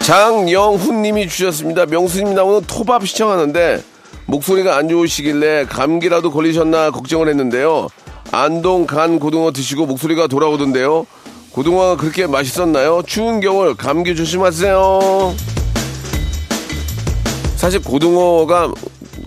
장영훈 0.01 1.03
님이 1.03 1.29
주셨습니다. 1.29 1.85
명수님 1.85 2.35
나오는 2.35 2.63
토밥 2.67 3.07
시청하는데 3.07 3.83
목소리가 4.25 4.77
안 4.77 4.89
좋으시길래 4.89 5.67
감기라도 5.67 6.31
걸리셨나 6.31 6.93
걱정을 6.93 7.29
했는데요. 7.29 7.89
안동 8.33 8.87
간 8.87 9.19
고등어 9.19 9.53
드시고 9.53 9.85
목소리가 9.85 10.27
돌아오던데요. 10.27 11.07
고등어가 11.53 11.97
그렇게 11.97 12.27
맛있었나요? 12.27 13.03
추운 13.07 13.41
겨울 13.41 13.75
감기 13.75 14.17
조심하세요. 14.17 15.35
사실 17.57 17.83
고등어가 17.83 18.73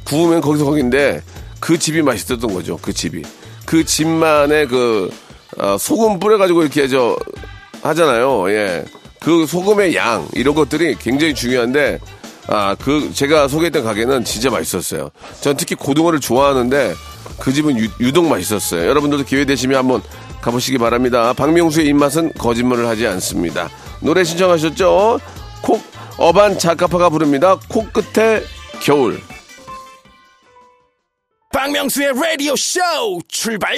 구우면 0.05 0.41
거기서 0.41 0.65
거긴데 0.65 1.21
그 1.59 1.77
집이 1.77 2.01
맛있었던 2.01 2.53
거죠. 2.53 2.77
그 2.81 2.93
집이. 2.93 3.23
그 3.65 3.85
집만의 3.85 4.67
그 4.67 5.11
어, 5.57 5.77
소금 5.77 6.19
뿌려가지고 6.19 6.63
이렇게 6.63 6.87
저 6.87 7.17
하잖아요. 7.83 8.49
예. 8.51 8.85
그 9.19 9.45
소금의 9.45 9.95
양 9.95 10.27
이런 10.33 10.55
것들이 10.55 10.95
굉장히 10.95 11.33
중요한데 11.35 11.99
아 12.47 12.75
그 12.79 13.11
제가 13.13 13.47
소개했던 13.47 13.83
가게는 13.83 14.25
진짜 14.25 14.49
맛있었어요. 14.49 15.09
전 15.41 15.55
특히 15.55 15.75
고등어를 15.75 16.19
좋아하는데 16.19 16.93
그 17.39 17.53
집은 17.53 17.77
유, 17.99 18.11
독 18.11 18.25
맛있었어요. 18.25 18.87
여러분들도 18.87 19.23
기회 19.25 19.45
되시면 19.45 19.77
한번 19.77 20.01
가보시기 20.41 20.77
바랍니다. 20.77 21.33
박명수의 21.33 21.87
입맛은 21.87 22.33
거짓말을 22.33 22.87
하지 22.87 23.05
않습니다. 23.07 23.69
노래 23.99 24.23
신청하셨죠? 24.23 25.19
콕 25.61 25.81
어반 26.17 26.57
자카파가 26.57 27.09
부릅니다. 27.09 27.57
코끝에 27.67 28.43
겨울. 28.81 29.21
박명수의 31.51 32.13
라디오 32.13 32.55
쇼 32.55 32.79
출발! 33.27 33.75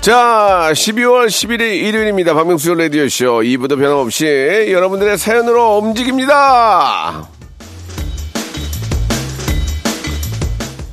자, 0.00 0.70
12월 0.72 1.26
11일 1.26 1.60
일요일입니다. 1.60 2.34
박명수 2.34 2.74
라디오 2.74 3.08
쇼 3.08 3.38
2부도 3.42 3.78
변함없이 3.78 4.68
여러분들의 4.70 5.16
사연으로 5.16 5.78
움직입니다. 5.78 7.28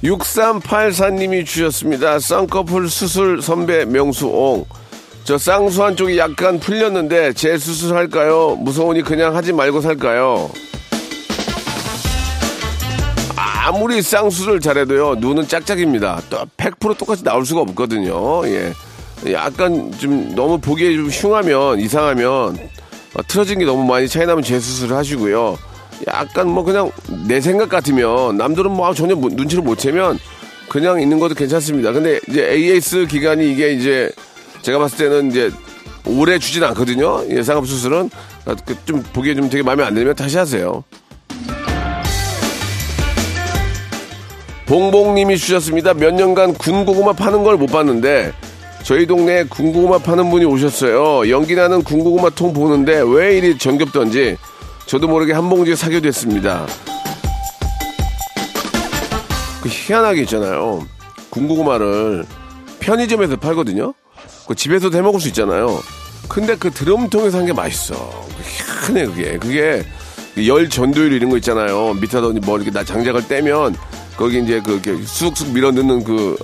6384님이 0.04 1.46
주셨습니다. 1.46 2.20
쌍꺼풀 2.20 2.90
수술 2.90 3.42
선배 3.42 3.86
명수옹. 3.86 4.66
저 5.24 5.38
쌍수 5.38 5.82
한 5.82 5.96
쪽이 5.96 6.18
약간 6.18 6.60
풀렸는데 6.60 7.34
재수술할까요? 7.34 8.58
무서우니 8.60 9.04
그냥 9.04 9.36
하지 9.36 9.54
말고 9.54 9.80
살까요? 9.80 10.50
아무리 13.38 14.02
쌍수를 14.02 14.60
잘해도요, 14.60 15.16
눈은 15.16 15.48
짝짝입니다. 15.48 16.22
또 16.30 16.40
100% 16.58 16.98
똑같이 16.98 17.24
나올 17.24 17.46
수가 17.46 17.62
없거든요. 17.62 18.46
예. 18.48 18.74
약간 19.32 19.90
좀 19.98 20.36
너무 20.36 20.60
보기에 20.60 20.94
좀 20.94 21.08
흉하면 21.08 21.80
이상하면 21.80 22.58
어, 23.16 23.22
틀어진 23.26 23.60
게 23.60 23.66
너무 23.66 23.86
많이 23.86 24.10
차이 24.10 24.26
나면 24.26 24.44
재수술을 24.44 24.98
하시고요. 24.98 25.58
약간 26.08 26.50
뭐 26.50 26.66
그냥 26.66 26.92
내 27.26 27.40
생각 27.40 27.70
같으면 27.70 28.36
남들은 28.36 28.70
뭐 28.72 28.94
전혀 28.94 29.16
눈치를 29.16 29.64
못 29.64 29.78
채면 29.78 30.20
그냥 30.68 31.02
있는 31.02 31.20
것도 31.20 31.36
괜찮습니다. 31.36 31.94
근데 31.94 32.20
이제 32.28 32.52
AS 32.52 33.08
기간이 33.08 33.50
이게 33.50 33.72
이제 33.72 34.12
제가 34.64 34.80
봤을 34.80 34.98
때는 34.98 35.30
이제 35.30 35.52
오래 36.06 36.40
주진 36.40 36.64
않거든요. 36.64 37.26
예상암 37.30 37.66
수술은 37.66 38.10
아, 38.46 38.56
그좀 38.56 39.04
보기에 39.14 39.36
좀 39.36 39.50
되게 39.50 39.62
마음에 39.62 39.84
안 39.84 39.94
들면 39.94 40.16
다시 40.16 40.38
하세요. 40.38 40.84
봉봉님이 44.66 45.38
주셨습니다. 45.38 45.94
몇 45.94 46.14
년간 46.14 46.54
군고구마 46.56 47.14
파는 47.14 47.44
걸 47.44 47.58
못 47.58 47.68
봤는데 47.68 48.34
저희 48.84 49.06
동네에 49.06 49.44
군고구마 49.46 50.00
파는 50.00 50.30
분이 50.32 50.46
오셨어요. 50.46 51.30
연기 51.30 51.56
나는 51.56 51.84
군고구마 51.84 52.32
통 52.32 52.54
보는데 52.54 53.02
왜 53.06 53.38
이리 53.38 53.58
정겹던지 53.58 54.38
저도 54.86 55.08
모르게 55.08 55.34
한 55.34 55.50
봉지 55.50 55.76
사게 55.76 56.00
됐습니다. 56.02 56.66
그 59.62 59.70
희한하게 59.70 60.22
있잖아요. 60.24 60.86
군고구마를 61.30 62.26
편의점에서 62.80 63.38
팔거든요. 63.38 63.94
그 64.48 64.56
집에서도 64.56 64.96
해 64.98 65.02
먹을 65.02 65.20
수 65.20 65.28
있잖아요. 65.30 65.82
근데 66.30 66.56
그 66.56 66.72
드럼통에서 66.72 67.38
한 67.40 67.46
게 67.46 67.54
맛있어. 67.54 67.96
희한해 68.86 69.06
그게. 69.08 69.38
그게 69.38 69.86
열 70.48 70.70
전도율 70.70 71.14
이런 71.14 71.30
거 71.30 71.38
있잖아요. 71.38 71.94
밑에서 71.96 72.30
뭐 72.44 72.58
이렇게 72.58 72.72
나 72.72 72.84
장작을 72.84 73.28
떼면 73.28 73.76
거기 74.18 74.42
이제 74.42 74.62
그 74.64 74.74
이렇게 74.74 75.04
쑥쑥 75.06 75.50
밀어 75.50 75.72
넣는 75.72 76.04
그 76.04 76.38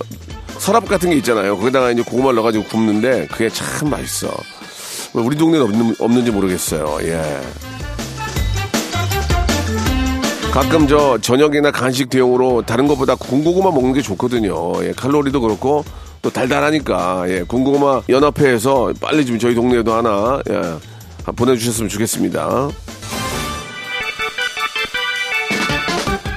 서랍 0.57 0.88
같은 0.88 1.09
게 1.09 1.15
있잖아요. 1.17 1.57
거기다가 1.57 1.91
이제 1.91 2.01
고구마를 2.03 2.36
넣어가지고 2.36 2.65
굽는데 2.65 3.27
그게 3.31 3.50
참 3.50 3.89
맛있어. 3.89 4.27
왜 5.13 5.24
우리 5.24 5.36
동네는 5.38 5.65
없는, 5.65 5.95
없는지 6.00 6.31
모르겠어요. 6.31 7.00
예. 7.03 7.41
가끔 10.51 10.88
저 10.88 11.18
저녁이나 11.20 11.72
간식 11.72 12.10
대용으로 12.10 12.63
다른 12.63 12.88
것보다 12.88 13.15
군고구마 13.15 13.72
먹는 13.72 13.94
게 13.94 14.01
좋거든요. 14.01 14.84
예, 14.84 14.91
칼로리도 14.91 15.41
그렇고 15.41 15.86
또 16.22 16.29
달달하니까 16.29 17.25
예, 17.29 17.44
군고구마 17.44 18.01
연합회에서 18.10 18.94
빨리 19.00 19.25
좀 19.25 19.38
저희 19.38 19.53
동네에도 19.53 19.94
하나 19.94 20.41
예, 20.50 21.32
보내주셨으면 21.34 21.88
좋겠습니다. 21.89 22.70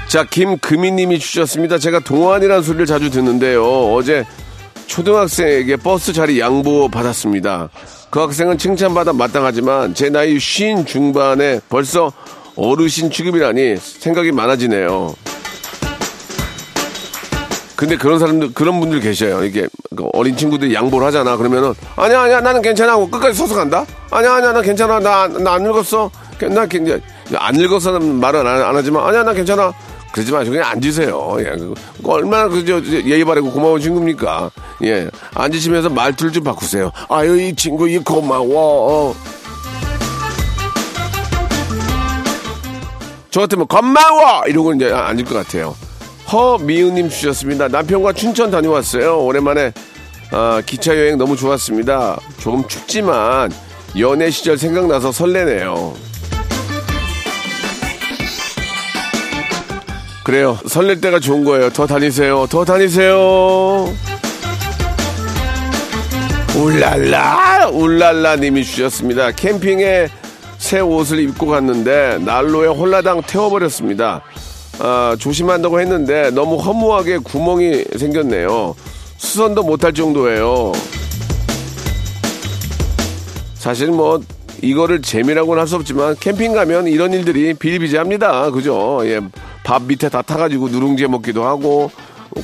자, 0.08 0.24
김금희님이 0.24 1.18
주셨습니다. 1.18 1.78
제가 1.78 2.00
동안이라는 2.00 2.62
소리를 2.62 2.84
자주 2.84 3.10
듣는데요. 3.10 3.94
어제 3.94 4.26
초등학생에게 4.86 5.76
버스 5.76 6.12
자리 6.12 6.38
양보 6.38 6.86
받았습니다. 6.90 7.70
그 8.10 8.20
학생은 8.20 8.58
칭찬받아 8.58 9.14
마땅하지만 9.14 9.94
제 9.94 10.10
나이 10.10 10.38
쉰 10.38 10.84
중반에 10.84 11.60
벌써 11.70 12.12
어르신 12.56 13.10
취급이라니 13.10 13.76
생각이 13.76 14.32
많아지네요. 14.32 15.14
근데 17.76 17.96
그런 17.96 18.20
사람들, 18.20 18.52
그런 18.54 18.78
분들 18.78 19.00
계셔요. 19.00 19.42
이게 19.44 19.66
그 19.96 20.04
어린 20.12 20.36
친구들이 20.36 20.72
양보를 20.72 21.04
하잖아. 21.08 21.36
그러면은 21.36 21.74
아니야, 21.96 22.20
아니야, 22.22 22.40
나는 22.40 22.62
괜찮아. 22.62 22.92
하고 22.92 23.10
끝까지 23.10 23.36
서서 23.36 23.56
간다? 23.56 23.84
아니야, 24.10 24.34
아니야, 24.34 24.52
나 24.52 24.62
괜찮아. 24.62 25.00
나, 25.00 25.26
나 25.26 25.54
안 25.54 25.62
늙었어. 25.64 26.08
나 26.50 26.66
괜찮아. 26.66 27.00
안 27.36 27.54
늙어서는 27.54 28.20
말은 28.20 28.46
안, 28.46 28.62
안 28.62 28.76
하지만 28.76 29.04
아니야, 29.06 29.24
나 29.24 29.32
괜찮아. 29.32 29.72
그러지 30.12 30.30
마시고 30.30 30.54
그냥 30.54 30.70
앉으세요. 30.70 31.36
예. 31.40 31.44
그 31.56 31.74
얼마나 32.04 32.46
그저 32.46 32.80
예의 32.84 33.24
바르고 33.24 33.50
고마운 33.50 33.80
친구입니까? 33.80 34.50
예. 34.84 35.08
앉으시면서 35.34 35.88
말투를 35.88 36.32
좀 36.32 36.44
바꾸세요. 36.44 36.92
아유, 37.08 37.40
이 37.40 37.54
친구, 37.56 37.88
이 37.88 37.98
고마워. 37.98 39.16
저 43.32 43.40
같으면 43.40 43.66
고마워! 43.66 44.44
이러고 44.46 44.74
이제 44.74 44.92
앉을 44.92 45.24
것 45.24 45.34
같아요. 45.34 45.74
허미은님 46.30 47.08
주셨습니다. 47.08 47.66
남편과 47.68 48.12
춘천 48.12 48.50
다녀왔어요. 48.50 49.24
오랜만에 49.24 49.72
아, 50.30 50.60
기차 50.64 50.94
여행 50.96 51.16
너무 51.16 51.34
좋았습니다. 51.34 52.20
조금 52.38 52.68
춥지만 52.68 53.50
연애 53.98 54.30
시절 54.30 54.58
생각나서 54.58 55.12
설레네요. 55.12 55.94
그래요. 60.24 60.58
설렐 60.66 61.00
때가 61.00 61.18
좋은 61.18 61.42
거예요. 61.44 61.70
더 61.70 61.86
다니세요. 61.86 62.46
더 62.50 62.66
다니세요. 62.66 63.90
울랄라, 66.54 67.70
울랄라 67.72 68.36
님이 68.36 68.62
주셨습니다. 68.62 69.32
캠핑에 69.32 70.08
새 70.62 70.78
옷을 70.78 71.18
입고 71.18 71.48
갔는데 71.48 72.18
난로에 72.20 72.68
홀라당 72.68 73.22
태워버렸습니다. 73.22 74.22
아, 74.78 75.16
조심한다고 75.18 75.80
했는데 75.80 76.30
너무 76.30 76.56
허무하게 76.56 77.18
구멍이 77.18 77.84
생겼네요. 77.98 78.74
수선도 79.18 79.64
못할 79.64 79.92
정도예요. 79.92 80.72
사실 83.56 83.88
뭐 83.88 84.20
이거를 84.62 85.02
재미라고는 85.02 85.60
할 85.60 85.66
수 85.66 85.74
없지만 85.74 86.14
캠핑 86.20 86.52
가면 86.52 86.86
이런 86.86 87.12
일들이 87.12 87.54
비일비재합니다. 87.54 88.52
그죠? 88.52 89.00
예, 89.04 89.20
밥 89.64 89.82
밑에 89.82 90.08
다 90.08 90.22
타가지고 90.22 90.68
누룽지 90.68 91.08
먹기도 91.08 91.44
하고 91.44 91.90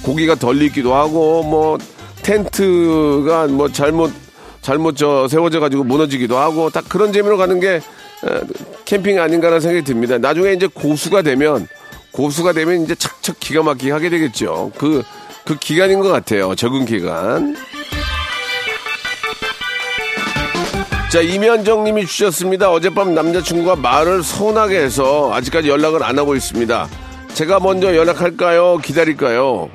고기가 0.03 0.35
덜 0.35 0.61
익기도 0.61 0.93
하고 0.93 1.45
뭐 1.45 1.79
텐트가 2.23 3.47
뭐 3.47 3.71
잘못 3.71 4.11
잘못 4.61 4.97
저 4.97 5.29
세워져 5.29 5.61
가지고 5.61 5.85
무너지기도 5.85 6.37
하고 6.37 6.69
딱 6.69 6.85
그런 6.89 7.13
재미로 7.13 7.37
가는 7.37 7.61
게 7.61 7.75
에, 7.77 7.81
캠핑 8.85 9.21
아닌가라는 9.21 9.61
생각이 9.61 9.85
듭니다. 9.85 10.19
나중에 10.19 10.53
이제 10.53 10.67
고수가 10.67 11.23
되면 11.23 11.69
고수가 12.13 12.53
되면 12.53 12.83
이제 12.83 12.95
착착 12.95 13.39
기가 13.39 13.63
막히게 13.63 13.93
하게 13.93 14.11
되겠죠. 14.11 14.73
그, 14.77 15.03
그 15.45 15.57
기간인 15.57 16.01
것 16.01 16.09
같아요. 16.09 16.55
적응 16.55 16.85
기간. 16.85 17.55
자, 21.11 21.21
이면정 21.23 21.85
님이 21.85 22.07
주셨습니다. 22.07 22.71
어젯밤 22.71 23.15
남자친구가 23.15 23.77
말을 23.77 24.23
서운하게 24.23 24.79
해서 24.79 25.33
아직까지 25.33 25.69
연락을 25.69 26.03
안 26.03 26.19
하고 26.19 26.35
있습니다. 26.35 26.89
제가 27.33 27.61
먼저 27.61 27.95
연락할까요? 27.95 28.79
기다릴까요? 28.79 29.71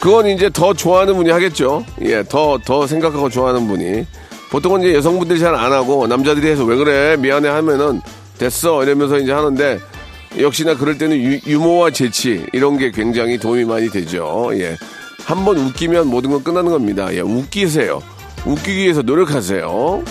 그건 0.00 0.26
이제 0.26 0.50
더 0.50 0.72
좋아하는 0.72 1.14
분이 1.16 1.30
하겠죠. 1.30 1.84
예, 2.02 2.22
더, 2.24 2.58
더 2.64 2.86
생각하고 2.86 3.28
좋아하는 3.28 3.68
분이. 3.68 4.06
보통은 4.50 4.82
이제 4.82 4.94
여성분들이 4.94 5.40
잘 5.40 5.54
안 5.54 5.72
하고 5.72 6.06
남자들이 6.06 6.46
해서 6.48 6.64
왜 6.64 6.76
그래? 6.76 7.16
미안해 7.16 7.48
하면은 7.48 8.00
됐어. 8.38 8.82
이러면서 8.84 9.18
이제 9.18 9.32
하는데 9.32 9.80
역시나 10.38 10.76
그럴 10.76 10.98
때는 10.98 11.40
유, 11.46 11.58
모와 11.58 11.90
재치 11.90 12.44
이런 12.52 12.76
게 12.78 12.90
굉장히 12.90 13.38
도움이 13.38 13.64
많이 13.64 13.88
되죠. 13.90 14.50
예. 14.54 14.76
한 15.24 15.44
번 15.44 15.56
웃기면 15.56 16.06
모든 16.06 16.30
건 16.30 16.44
끝나는 16.44 16.70
겁니다. 16.70 17.12
예, 17.12 17.20
웃기세요. 17.20 18.00
웃기기 18.44 18.76
위해서 18.76 19.02
노력하세요. 19.02 20.04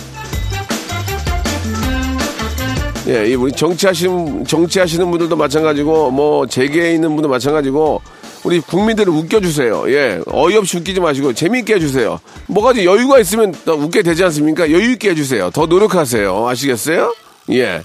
예, 3.07 3.29
이 3.29 3.35
우리 3.35 3.51
정치하시는 3.51 4.45
정치하시는 4.45 5.09
분들도 5.11 5.35
마찬가지고 5.35 6.11
뭐 6.11 6.45
재계에 6.47 6.93
있는 6.95 7.13
분도 7.15 7.29
마찬가지고 7.29 8.01
우리 8.45 8.59
국민들을 8.59 9.11
웃겨주세요. 9.11 9.91
예, 9.91 10.21
어이없이 10.27 10.77
웃기지 10.77 10.99
마시고 10.99 11.33
재미있게 11.33 11.75
해주세요. 11.75 12.19
뭐가지 12.45 12.85
여유가 12.85 13.19
있으면 13.19 13.51
더 13.65 13.73
웃게 13.73 14.03
되지 14.03 14.23
않습니까? 14.25 14.71
여유 14.71 14.91
있게 14.91 15.09
해주세요. 15.09 15.49
더 15.49 15.65
노력하세요. 15.65 16.47
아시겠어요? 16.47 17.15
예. 17.49 17.81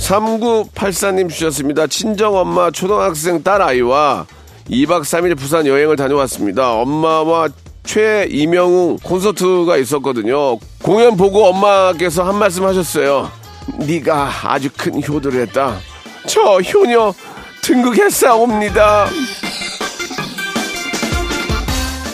3984님 0.00 1.28
주셨습니다. 1.28 1.86
친정엄마 1.86 2.70
초등학생 2.70 3.42
딸아이와 3.42 4.24
2박 4.70 5.02
3일 5.02 5.36
부산 5.36 5.66
여행을 5.66 5.96
다녀왔습니다. 5.96 6.72
엄마와 6.72 7.50
최이명웅 7.84 8.96
콘서트가 9.02 9.76
있었거든요. 9.76 10.58
공연 10.82 11.18
보고 11.18 11.44
엄마께서 11.44 12.22
한 12.22 12.36
말씀 12.36 12.64
하셨어요. 12.64 13.30
네가 13.86 14.30
아주 14.44 14.70
큰 14.74 15.02
효도를 15.06 15.42
했다. 15.42 15.78
저 16.26 16.60
효녀 16.60 17.12
등극했사옵니다. 17.62 19.06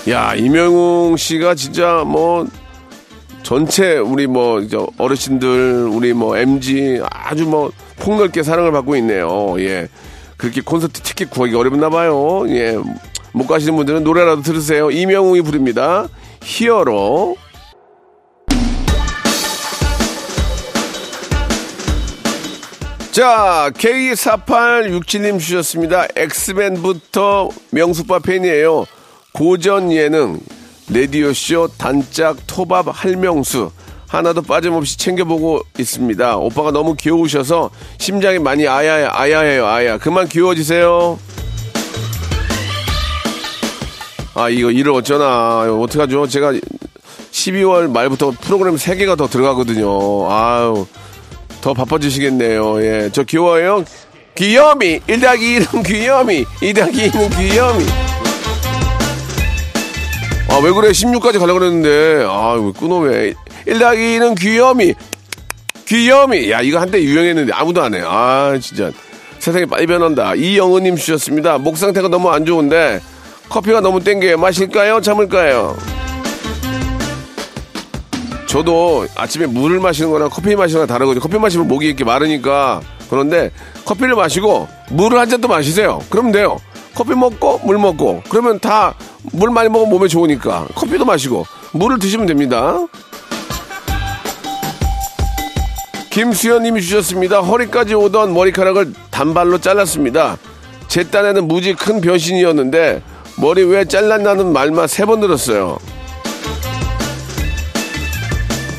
야, 0.08 0.34
이명웅 0.34 1.16
씨가 1.16 1.54
진짜 1.54 2.04
뭐 2.06 2.46
전체 3.42 3.96
우리 3.98 4.26
뭐 4.26 4.60
어르신들 4.98 5.86
우리 5.86 6.12
뭐 6.12 6.36
MG 6.36 7.00
아주 7.10 7.46
뭐 7.46 7.70
폭넓게 8.00 8.42
사랑을 8.42 8.72
받고 8.72 8.96
있네요. 8.96 9.54
예. 9.60 9.88
그렇게 10.36 10.60
콘서트 10.60 11.00
티켓 11.00 11.30
구하기 11.30 11.54
어렵나 11.54 11.90
봐요. 11.90 12.44
예. 12.48 12.76
못 13.32 13.46
가시는 13.46 13.76
분들은 13.76 14.04
노래라도 14.04 14.42
들으세요. 14.42 14.90
이명웅이 14.90 15.42
부릅니다. 15.42 16.08
히어로. 16.42 17.36
자, 23.14 23.70
K4867님 23.74 25.38
주셨습니다. 25.38 26.08
엑스맨부터 26.16 27.48
명수빠 27.70 28.18
팬이에요. 28.18 28.86
고전 29.32 29.92
예능, 29.92 30.40
레디오쇼, 30.90 31.68
단짝, 31.78 32.38
토밥, 32.48 32.86
할명수. 32.90 33.70
하나도 34.08 34.42
빠짐없이 34.42 34.98
챙겨보고 34.98 35.60
있습니다. 35.78 36.38
오빠가 36.38 36.72
너무 36.72 36.96
귀여우셔서 36.96 37.70
심장이 37.98 38.40
많이 38.40 38.66
아야, 38.66 39.08
아야해요, 39.12 39.64
아야. 39.64 39.96
그만 39.96 40.26
귀여워지세요. 40.26 41.16
아, 44.34 44.48
이거 44.48 44.72
일을 44.72 44.90
어쩌나. 44.92 45.72
어떡하죠? 45.72 46.26
제가 46.26 46.52
12월 47.30 47.88
말부터 47.92 48.32
프로그램 48.40 48.74
3개가 48.74 49.16
더 49.16 49.28
들어가거든요. 49.28 50.28
아유, 50.32 50.84
더 51.64 51.72
바빠지시겠네요. 51.72 52.82
예, 52.84 53.08
저 53.10 53.22
귀여워요. 53.22 53.84
귀여미 54.34 55.00
1 55.06 55.20
더하기 55.20 55.60
1은 55.60 55.86
귀여미 55.86 56.44
2 56.60 56.74
더하기 56.74 57.10
2는 57.10 57.38
귀여미 57.38 57.84
아왜 60.50 60.70
그래? 60.72 60.90
16까지 60.90 61.38
가려고 61.38 61.60
그랬는데. 61.60 62.26
아 62.28 62.52
왜 62.60 62.70
끊어 62.78 62.98
왜 62.98 63.32
1 63.66 63.78
더하기 63.78 63.98
2는 63.98 64.38
귀여미 64.38 64.94
귀여미 65.86 66.50
야 66.50 66.60
이거 66.60 66.78
한때 66.80 67.02
유행했는데 67.02 67.54
아무도 67.54 67.82
안 67.82 67.94
해 67.94 68.02
아 68.04 68.58
진짜. 68.60 68.90
세상이 69.38 69.64
빨리 69.64 69.86
변한다. 69.86 70.34
이영은님 70.34 70.96
주셨습니다. 70.96 71.56
목 71.56 71.78
상태가 71.78 72.08
너무 72.08 72.28
안 72.30 72.44
좋은데 72.44 73.00
커피가 73.48 73.80
너무 73.80 74.04
땡겨요. 74.04 74.36
마실까요? 74.36 75.00
참을까요 75.00 75.74
저도 78.54 79.08
아침에 79.16 79.46
물을 79.46 79.80
마시는 79.80 80.10
거랑 80.12 80.28
커피 80.30 80.54
마시는 80.54 80.82
거랑 80.82 80.86
다르거든요 80.86 81.20
커피 81.20 81.40
마시면 81.40 81.66
목이 81.66 81.86
이렇게 81.86 82.04
마르니까 82.04 82.80
그런데 83.10 83.50
커피를 83.84 84.14
마시고 84.14 84.68
물을 84.90 85.18
한 85.18 85.28
잔 85.28 85.40
더 85.40 85.48
마시세요. 85.48 86.00
그러면 86.08 86.30
돼요. 86.30 86.60
커피 86.94 87.16
먹고 87.16 87.58
물 87.64 87.78
먹고 87.78 88.22
그러면 88.28 88.60
다 88.60 88.94
물 89.32 89.50
많이 89.50 89.68
먹으면 89.68 89.90
몸에 89.90 90.06
좋으니까 90.06 90.68
커피도 90.76 91.04
마시고 91.04 91.44
물을 91.72 91.98
드시면 91.98 92.26
됩니다. 92.26 92.76
김수현님이 96.10 96.80
주셨습니다. 96.82 97.40
허리까지 97.40 97.94
오던 97.94 98.32
머리카락을 98.34 98.92
단발로 99.10 99.58
잘랐습니다. 99.60 100.36
제 100.86 101.02
딴에는 101.02 101.48
무지 101.48 101.74
큰 101.74 102.00
변신이었는데 102.00 103.02
머리 103.40 103.64
왜 103.64 103.84
잘랐나는 103.84 104.52
말만 104.52 104.86
세 104.86 105.06
번 105.06 105.20
들었어요. 105.20 105.76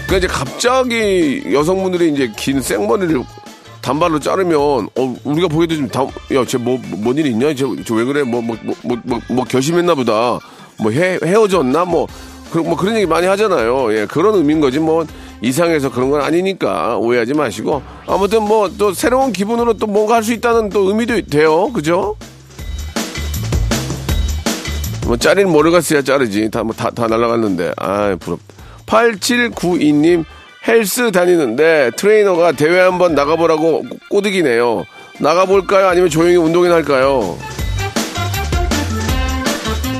그러니까 0.07 0.17
이제 0.17 0.27
갑자기 0.27 1.43
여성분들이 1.51 2.11
이제 2.11 2.31
긴 2.35 2.61
생머리를 2.61 3.23
단발로 3.81 4.19
자르면 4.19 4.57
어 4.59 5.15
우리가 5.23 5.47
보기에도 5.47 5.75
좀 5.75 5.87
다, 5.89 6.05
야쟤뭐 6.33 6.79
뭔일 6.97 7.27
있냐? 7.27 7.53
쟤왜 7.53 8.03
그래? 8.05 8.23
뭐 8.23 8.41
뭐 8.41 8.55
뭐 8.63 8.75
뭐 8.83 8.97
뭐, 9.03 9.19
뭐, 9.29 9.45
결심했나 9.45 9.93
보다. 9.95 10.39
뭐 10.77 10.91
헤, 10.91 11.17
헤어졌나? 11.23 11.85
뭐, 11.85 12.07
그, 12.51 12.57
뭐 12.59 12.75
그런 12.75 12.95
얘기 12.95 13.05
많이 13.05 13.27
하잖아요. 13.27 13.93
예 13.95 14.05
그런 14.07 14.35
의미인 14.35 14.59
거지. 14.59 14.79
뭐 14.79 15.05
이상해서 15.41 15.91
그런 15.91 16.09
건 16.09 16.21
아니니까 16.21 16.97
오해하지 16.97 17.33
마시고. 17.35 17.81
아무튼 18.07 18.43
뭐 18.43 18.69
또 18.77 18.91
새로운 18.93 19.31
기분으로 19.31 19.73
또 19.73 19.85
뭔가 19.87 20.15
할 20.15 20.23
수 20.23 20.33
있다는 20.33 20.69
또 20.69 20.87
의미도 20.87 21.21
돼요. 21.27 21.71
그죠? 21.71 22.15
뭐 25.05 25.15
자리는 25.17 25.51
모르가 25.51 25.81
써야 25.81 26.01
자르지. 26.01 26.49
다뭐 26.49 26.73
다 26.75 26.89
다 26.89 27.07
날라갔는데. 27.07 27.73
아 27.77 28.15
부럽다 28.19 28.54
8792님 28.85 30.25
헬스 30.67 31.11
다니는데 31.11 31.91
트레이너가 31.95 32.51
대회 32.53 32.79
한번 32.79 33.13
나가보라고 33.15 33.83
꼬드기네요. 34.09 34.85
나가볼까요? 35.19 35.87
아니면 35.87 36.09
조용히 36.09 36.35
운동이나 36.35 36.75
할까요? 36.75 37.37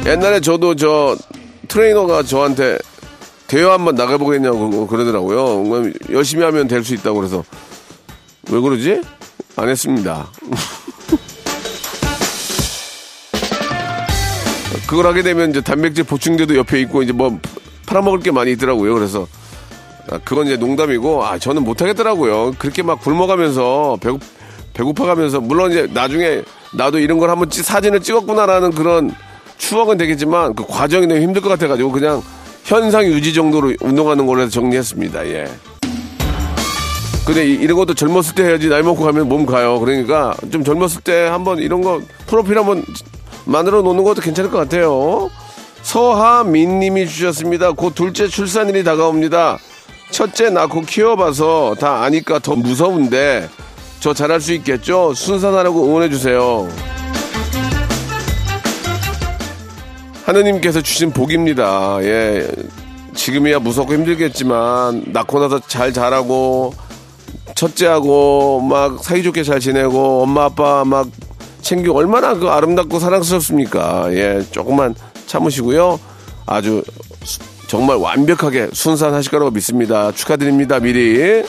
옛날에 0.06 0.40
저도 0.40 0.76
저 0.76 1.16
트레이너가 1.68 2.24
저한테 2.24 2.78
대회 3.48 3.64
한번 3.64 3.96
나가보겠냐고 3.96 4.88
그러더라고요. 4.88 5.92
열심히 6.12 6.44
하면 6.44 6.68
될 6.68 6.84
수 6.84 6.94
있다고 6.96 7.20
그래서 7.20 7.44
왜 8.52 8.60
그러지? 8.60 9.02
안 9.56 9.70
했습니다. 9.70 10.28
그걸 14.88 15.08
하게 15.08 15.24
되면 15.24 15.50
이제 15.50 15.62
단백질 15.62 16.04
보충제도 16.04 16.56
옆에 16.58 16.80
있고 16.82 17.02
이제 17.02 17.12
뭐 17.12 17.40
팔아먹을 17.86 18.20
게 18.20 18.32
많이 18.32 18.52
있더라고요. 18.52 18.94
그래서 18.94 19.28
아, 20.12 20.20
그건 20.24 20.46
이제 20.46 20.58
농담이고, 20.58 21.26
아, 21.26 21.40
저는 21.40 21.64
못하겠더라고요. 21.64 22.54
그렇게 22.60 22.84
막 22.84 23.02
굶어가면서, 23.02 23.98
배고, 24.02 24.20
배고파가면서, 24.74 25.42
물론 25.42 25.72
이제 25.72 25.88
나중에 25.92 26.44
나도 26.74 27.00
이런 27.00 27.18
걸 27.18 27.30
한번 27.30 27.50
사진을 27.52 28.02
찍었구나라는 28.02 28.72
그런 28.72 29.12
추억은 29.58 29.98
되겠지만, 29.98 30.54
그 30.54 30.64
과정이 30.68 31.08
너무 31.08 31.22
힘들 31.22 31.42
것 31.42 31.50
같아가지고, 31.50 31.92
그냥 31.92 32.22
현상 32.64 33.06
유지 33.06 33.34
정도로 33.34 33.74
운동하는 33.82 34.28
걸로 34.28 34.42
해서 34.42 34.52
정리했습니다, 34.52 35.28
예. 35.28 35.48
근데 37.26 37.44
이, 37.48 37.66
런 37.66 37.76
것도 37.76 37.96
젊었을 37.96 38.36
때 38.36 38.44
해야지 38.44 38.70
나이 38.70 38.84
먹고 38.84 39.04
가면 39.04 39.28
몸 39.28 39.48
가요. 39.48 39.80
그러니까 39.80 40.36
좀 40.52 40.64
젊었을 40.64 41.02
때 41.02 41.26
한번 41.26 41.58
이런 41.58 41.82
거 41.82 42.00
프로필 42.28 42.56
한번 42.56 42.86
만들어 43.46 43.82
놓는 43.82 44.04
것도 44.04 44.22
괜찮을 44.22 44.52
것 44.52 44.60
같아요. 44.60 45.32
서하민 45.86 46.80
님이 46.80 47.08
주셨습니다. 47.08 47.72
곧 47.72 47.94
둘째 47.94 48.28
출산일이 48.28 48.84
다가옵니다. 48.84 49.60
첫째 50.10 50.50
낳고 50.50 50.82
키워봐서 50.82 51.76
다 51.80 52.02
아니까 52.02 52.40
더 52.40 52.56
무서운데 52.56 53.48
저 54.00 54.12
잘할 54.12 54.42
수 54.42 54.52
있겠죠? 54.54 55.14
순산하라고 55.14 55.86
응원해주세요. 55.86 56.68
하느님께서 60.26 60.82
주신 60.82 61.12
복입니다. 61.12 62.00
예. 62.02 62.48
지금이야 63.14 63.60
무섭고 63.60 63.94
힘들겠지만, 63.94 65.06
낳고 65.08 65.40
나서 65.40 65.60
잘 65.60 65.94
자라고, 65.94 66.74
첫째하고 67.56 68.62
막 68.62 69.04
사이좋게 69.04 69.44
잘 69.44 69.60
지내고, 69.60 70.24
엄마 70.24 70.46
아빠 70.46 70.84
막 70.84 71.08
챙기고, 71.62 71.96
얼마나 71.96 72.34
그 72.34 72.50
아름답고 72.50 73.00
사랑스럽습니까? 73.00 74.08
예. 74.14 74.44
조금만 74.52 74.96
참으시고요. 75.36 76.00
아주 76.46 76.84
정말 77.68 77.98
완벽하게 77.98 78.70
순산하실 78.72 79.32
거라고 79.32 79.52
믿습니다. 79.52 80.12
축하드립니다, 80.12 80.80
미리. 80.80 81.44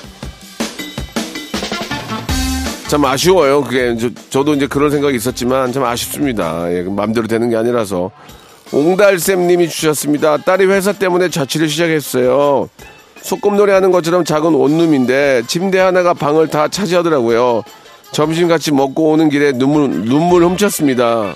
참 2.88 3.04
아쉬워요. 3.04 3.62
그게 3.62 3.96
저, 4.30 4.44
도 4.44 4.54
이제 4.54 4.66
그런 4.66 4.90
생각이 4.90 5.16
있었지만 5.16 5.72
참 5.72 5.84
아쉽습니다. 5.84 6.72
예, 6.72 6.82
마음대로 6.82 7.26
되는 7.26 7.50
게 7.50 7.56
아니라서. 7.56 8.10
옹달샘님이 8.72 9.68
주셨습니다. 9.68 10.38
딸이 10.38 10.66
회사 10.66 10.92
때문에 10.92 11.28
자취를 11.30 11.68
시작했어요. 11.68 12.68
소꿉놀이 13.22 13.72
하는 13.72 13.90
것처럼 13.92 14.24
작은 14.24 14.54
원룸인데 14.54 15.42
침대 15.46 15.78
하나가 15.78 16.14
방을 16.14 16.48
다 16.48 16.68
차지하더라고요. 16.68 17.62
점심 18.12 18.48
같이 18.48 18.72
먹고 18.72 19.10
오는 19.10 19.28
길에 19.28 19.52
눈물 19.52 19.90
눈물 19.90 20.44
훔쳤습니다. 20.44 21.34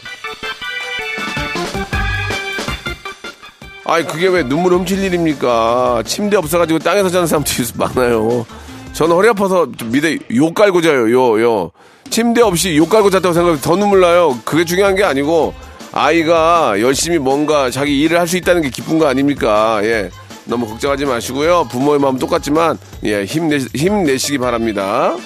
아니 3.91 4.07
그게 4.07 4.29
왜 4.29 4.45
눈물 4.45 4.73
훔칠 4.75 5.03
일입니까? 5.03 6.05
침대 6.07 6.37
없어가지고 6.37 6.79
땅에서 6.79 7.09
자는 7.11 7.27
사람들이 7.27 7.67
많아요. 7.75 8.47
저는 8.93 9.17
허리 9.17 9.29
아파서 9.29 9.67
밑에 9.87 10.17
욕 10.37 10.55
깔고 10.55 10.81
자요. 10.81 11.11
요 11.11 11.43
요. 11.43 11.73
침대 12.09 12.41
없이 12.41 12.77
욕 12.77 12.89
깔고 12.89 13.11
잤다고 13.11 13.35
생각해 13.35 13.61
더 13.61 13.75
눈물 13.75 14.01
나요. 14.01 14.39
그게 14.45 14.65
중요한 14.65 14.95
게 14.95 15.03
아니고 15.03 15.55
아이가 15.91 16.81
열심히 16.81 17.19
뭔가 17.19 17.69
자기 17.73 18.01
일을 18.03 18.21
할 18.21 18.29
수 18.29 18.37
있다는 18.37 18.63
게 18.63 18.71
기쁜 18.71 19.01
거 19.01 19.09
아닙니까? 19.09 19.81
예. 19.83 20.09
너무 20.45 20.69
걱정하지 20.69 21.07
마시고요. 21.07 21.67
부모의 21.73 21.99
마음 21.99 22.17
똑같지만 22.17 22.79
예 23.05 23.25
힘내 23.25 23.59
힘내시기 23.75 24.39
바랍니다. 24.39 25.17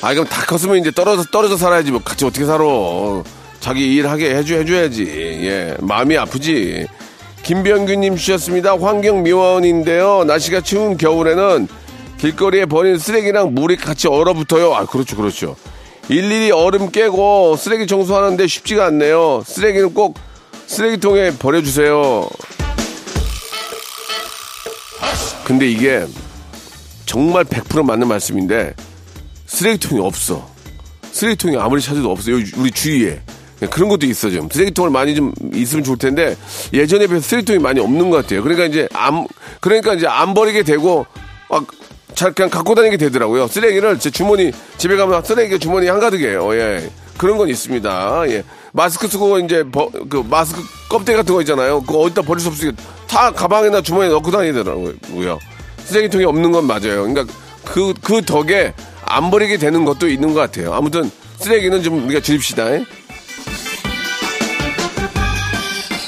아 0.00 0.14
그럼 0.14 0.24
다 0.26 0.46
컸으면 0.46 0.78
이제 0.78 0.90
떨어져 0.90 1.22
떨어져 1.24 1.58
살아야지 1.58 1.90
뭐 1.90 2.00
같이 2.02 2.24
어떻게 2.24 2.46
살아? 2.46 2.64
자기 3.60 3.94
일하게 3.94 4.34
해줘, 4.36 4.56
해줘야지. 4.56 5.04
예, 5.04 5.76
마음이 5.80 6.16
아프지. 6.16 6.86
김병규님 7.42 8.16
주셨습니다. 8.16 8.76
환경미화원인데요. 8.78 10.24
날씨가 10.24 10.62
추운 10.62 10.96
겨울에는 10.96 11.68
길거리에 12.18 12.66
버린 12.66 12.98
쓰레기랑 12.98 13.54
물이 13.54 13.76
같이 13.76 14.08
얼어붙어요. 14.08 14.74
아, 14.74 14.86
그렇죠, 14.86 15.16
그렇죠. 15.16 15.56
일일이 16.08 16.50
얼음 16.50 16.90
깨고 16.90 17.56
쓰레기 17.56 17.86
청소하는데 17.86 18.46
쉽지가 18.46 18.86
않네요. 18.86 19.42
쓰레기는 19.46 19.94
꼭 19.94 20.18
쓰레기통에 20.66 21.32
버려주세요. 21.38 22.28
근데 25.44 25.68
이게 25.68 26.04
정말 27.06 27.44
100% 27.44 27.84
맞는 27.84 28.08
말씀인데 28.08 28.74
쓰레기통이 29.46 30.00
없어. 30.00 30.48
쓰레기통이 31.12 31.56
아무리 31.56 31.80
찾아도 31.80 32.10
없어요. 32.10 32.36
우리 32.56 32.70
주위에. 32.70 33.20
네, 33.60 33.66
그런 33.68 33.88
것도 33.88 34.06
있어 34.06 34.30
좀 34.30 34.48
쓰레기통을 34.50 34.90
많이 34.90 35.14
좀 35.14 35.32
있으면 35.54 35.84
좋을 35.84 35.98
텐데 35.98 36.36
예전에 36.72 37.06
비해서 37.06 37.26
쓰레기통이 37.28 37.58
많이 37.58 37.78
없는 37.80 38.10
것 38.10 38.16
같아요. 38.18 38.42
그러니까 38.42 38.64
이제 38.64 38.88
안 38.92 39.26
그러니까 39.60 39.94
이제 39.94 40.06
안 40.06 40.34
버리게 40.34 40.62
되고 40.62 41.06
막잘 41.48 42.32
그냥 42.32 42.50
갖고 42.50 42.74
다니게 42.74 42.96
되더라고요. 42.96 43.48
쓰레기를 43.48 43.98
제 43.98 44.10
주머니 44.10 44.50
집에 44.78 44.96
가면 44.96 45.22
쓰레기 45.24 45.58
주머니 45.58 45.88
한가득이에요. 45.88 46.54
예. 46.54 46.90
그런 47.18 47.36
건 47.36 47.50
있습니다. 47.50 48.24
예. 48.28 48.44
마스크 48.72 49.06
쓰고 49.08 49.40
이제 49.40 49.62
버, 49.70 49.90
그 50.08 50.24
마스크 50.28 50.62
껍데기 50.88 51.18
같은 51.18 51.34
거 51.34 51.42
있잖아요. 51.42 51.82
그거 51.82 51.98
어디다 52.00 52.22
버릴 52.22 52.40
수 52.40 52.48
없으니까 52.48 52.82
다 53.06 53.30
가방이나 53.30 53.82
주머니에 53.82 54.10
넣고 54.10 54.30
다니더라고요. 54.30 55.38
쓰레기통이 55.84 56.24
없는 56.24 56.50
건 56.52 56.66
맞아요. 56.66 57.06
그러니까 57.06 57.26
그, 57.64 57.92
그 58.00 58.22
덕에 58.22 58.72
안 59.04 59.30
버리게 59.30 59.58
되는 59.58 59.84
것도 59.84 60.08
있는 60.08 60.32
것 60.32 60.40
같아요. 60.40 60.72
아무튼 60.72 61.10
쓰레기는 61.38 61.82
좀 61.82 62.04
우리가 62.04 62.20
줄입시다. 62.20 62.72
예? 62.74 62.84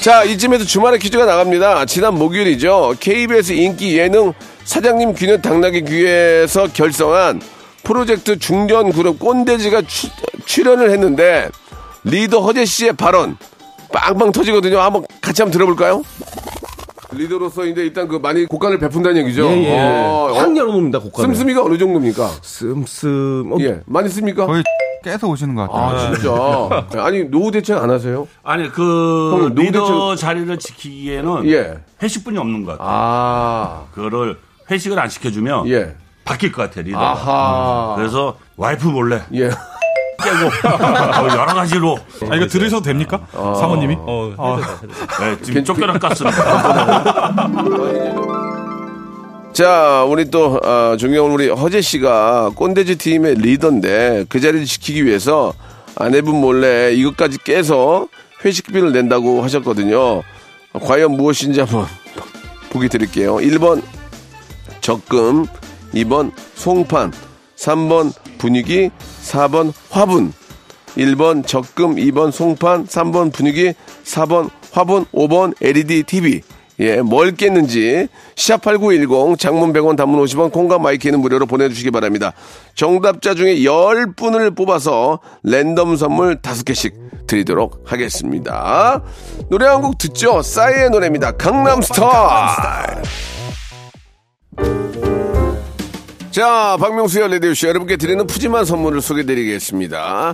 자, 0.03 0.25
이쯤에서 0.25 0.65
주말에 0.65 0.97
퀴즈가 0.97 1.23
나갑니다. 1.23 1.85
지난 1.85 2.15
목요일이죠. 2.15 2.95
KBS 2.99 3.53
인기 3.53 3.97
예능 3.97 4.33
사장님 4.65 5.13
귀는 5.13 5.41
당나귀 5.41 5.85
귀에서 5.85 6.67
결성한 6.67 7.41
프로젝트 7.85 8.37
중견 8.37 8.91
그룹 8.91 9.17
꼰대지가 9.17 9.83
추, 9.83 10.09
출연을 10.43 10.91
했는데 10.91 11.47
리더 12.03 12.41
허재 12.41 12.65
씨의 12.65 12.93
발언 12.97 13.37
빵빵 13.93 14.33
터지거든요. 14.33 14.81
한번 14.81 15.05
같이 15.21 15.41
한번 15.41 15.53
들어볼까요? 15.53 16.03
리더로서 17.13 17.63
이제 17.63 17.83
일단 17.83 18.05
그 18.09 18.17
많이 18.17 18.43
곡간을 18.43 18.79
베푼다는 18.79 19.21
얘기죠. 19.21 19.47
예, 19.51 19.63
예. 19.63 19.79
어, 19.79 20.27
어, 20.31 20.33
확 20.33 20.57
열어놓습니다, 20.57 20.99
곡간을. 20.99 21.33
씀씀이가 21.33 21.63
어느 21.63 21.77
정도입니까? 21.77 22.29
씀씀. 22.41 23.53
어, 23.53 23.57
예, 23.61 23.79
많이 23.85 24.09
씁니까? 24.09 24.47
거의 24.47 24.63
깨서 25.03 25.27
오시는 25.27 25.53
것 25.55 25.69
같아요. 25.69 25.97
아, 25.97 26.85
진짜. 26.87 27.03
아니, 27.05 27.25
노후 27.25 27.51
대책 27.51 27.77
안 27.77 27.89
하세요? 27.89 28.27
아니 28.43 28.69
그 28.71 29.31
형, 29.33 29.53
리더 29.55 29.79
노후대책- 30.13 30.17
자리를 30.17 30.57
지키기에는 30.59 31.45
예. 31.49 31.79
회식분이 32.01 32.37
없는 32.37 32.63
것 32.65 32.77
같아요. 32.77 32.87
아, 32.89 33.81
그거를 33.93 34.39
회식을 34.71 34.97
안 34.99 35.09
시켜주면 35.09 35.67
예. 35.69 35.95
바뀔 36.25 36.51
것 36.51 36.63
같아요 36.63 36.85
리더가. 36.85 37.11
아하. 37.11 37.95
그래서 37.97 38.37
와이프 38.57 38.87
몰래 38.87 39.21
예. 39.33 39.49
깨고 39.49 40.45
어, 40.69 41.27
여러 41.31 41.53
가지로 41.53 41.97
아, 42.31 42.35
이거 42.35 42.47
들으셔도 42.47 42.81
됩니까? 42.81 43.19
사모님이? 43.33 43.97
어, 43.99 44.57
네, 45.19 45.41
지금 45.41 45.65
쫓겨난 45.65 45.99
깠습니다. 45.99 46.33
자, 49.53 50.03
우리 50.09 50.31
또, 50.31 50.59
아, 50.63 50.97
존경하는 50.99 51.35
우리 51.35 51.47
허재 51.47 51.81
씨가 51.81 52.53
꼰대지 52.55 52.97
팀의 52.97 53.35
리더인데 53.35 54.25
그 54.27 54.39
자리를 54.39 54.65
지키기 54.65 55.05
위해서 55.05 55.53
아내분 55.95 56.41
몰래 56.41 56.91
이것까지 56.93 57.37
깨서 57.43 58.07
회식비를 58.43 58.91
낸다고 58.93 59.43
하셨거든요. 59.43 60.23
과연 60.73 61.11
무엇인지 61.11 61.59
한번 61.59 61.85
보기 62.71 62.89
드릴게요. 62.89 63.35
1번 63.35 63.83
적금, 64.81 65.45
2번 65.93 66.31
송판, 66.55 67.13
3번 67.55 68.11
분위기, 68.39 68.89
4번 69.21 69.71
화분. 69.91 70.33
1번 70.97 71.45
적금, 71.45 71.95
2번 71.97 72.31
송판, 72.31 72.87
3번 72.87 73.31
분위기, 73.31 73.73
4번 74.03 74.49
화분, 74.71 75.05
5번 75.13 75.53
LED 75.61 76.03
TV. 76.03 76.41
예, 76.79 77.01
뭘 77.01 77.35
깼는지 77.35 78.07
샵8910 78.35 79.37
장문 79.37 79.73
100원 79.73 79.95
단문 79.95 80.23
50원 80.25 80.51
콩과 80.51 80.79
마이케이는 80.79 81.19
무료로 81.19 81.45
보내주시기 81.45 81.91
바랍니다. 81.91 82.33
정답자 82.75 83.35
중에 83.35 83.57
10분을 83.57 84.55
뽑아서 84.55 85.19
랜덤 85.43 85.95
선물 85.97 86.41
5개씩 86.41 86.93
드리도록 87.27 87.83
하겠습니다. 87.85 89.01
노래 89.49 89.67
한 89.67 89.81
곡 89.81 89.97
듣죠? 89.97 90.41
싸이의 90.41 90.89
노래입니다. 90.89 91.31
강남스타일. 91.33 93.03
자, 96.31 96.77
박명수의 96.79 97.29
라디오쇼 97.29 97.67
여러분께 97.67 97.97
드리는 97.97 98.25
푸짐한 98.25 98.65
선물을 98.65 99.01
소개드리겠습니다. 99.01 100.33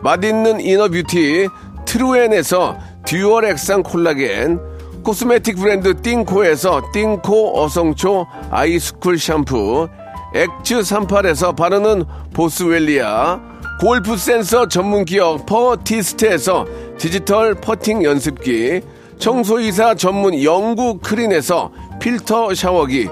맛있는 0.00 0.60
inner 0.60 1.00
beauty 1.00 1.48
트루엔에서 1.84 2.76
dual 3.06 3.44
액상 3.46 3.82
콜라겐, 3.82 4.60
코스메틱 5.02 5.56
브랜드 5.56 6.00
띵코에서 6.02 6.82
띵코 6.92 7.62
어성초 7.62 8.26
아이스쿨 8.50 9.18
샴푸, 9.18 9.88
엑츠 10.34 10.80
38에서 10.80 11.56
바르는 11.56 12.04
보스웰리아, 12.34 13.40
골프 13.80 14.16
센서 14.16 14.66
전문 14.66 15.04
기업 15.04 15.46
퍼티스트에서 15.46 16.66
디지털 16.98 17.54
퍼팅 17.54 18.02
연습기, 18.02 18.80
청소이사 19.18 19.94
전문 19.94 20.42
영구 20.42 20.98
크린에서 20.98 21.70
필터 22.00 22.54
샤워기, 22.54 23.08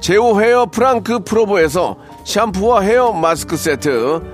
제오 0.00 0.40
헤어 0.40 0.66
프랑크 0.66 1.20
프로보에서 1.24 1.96
샴푸와 2.24 2.80
헤어 2.80 3.12
마스크 3.12 3.56
세트, 3.56 4.33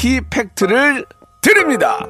티 0.00 0.18
팩트를 0.30 1.04
드립니다. 1.42 2.08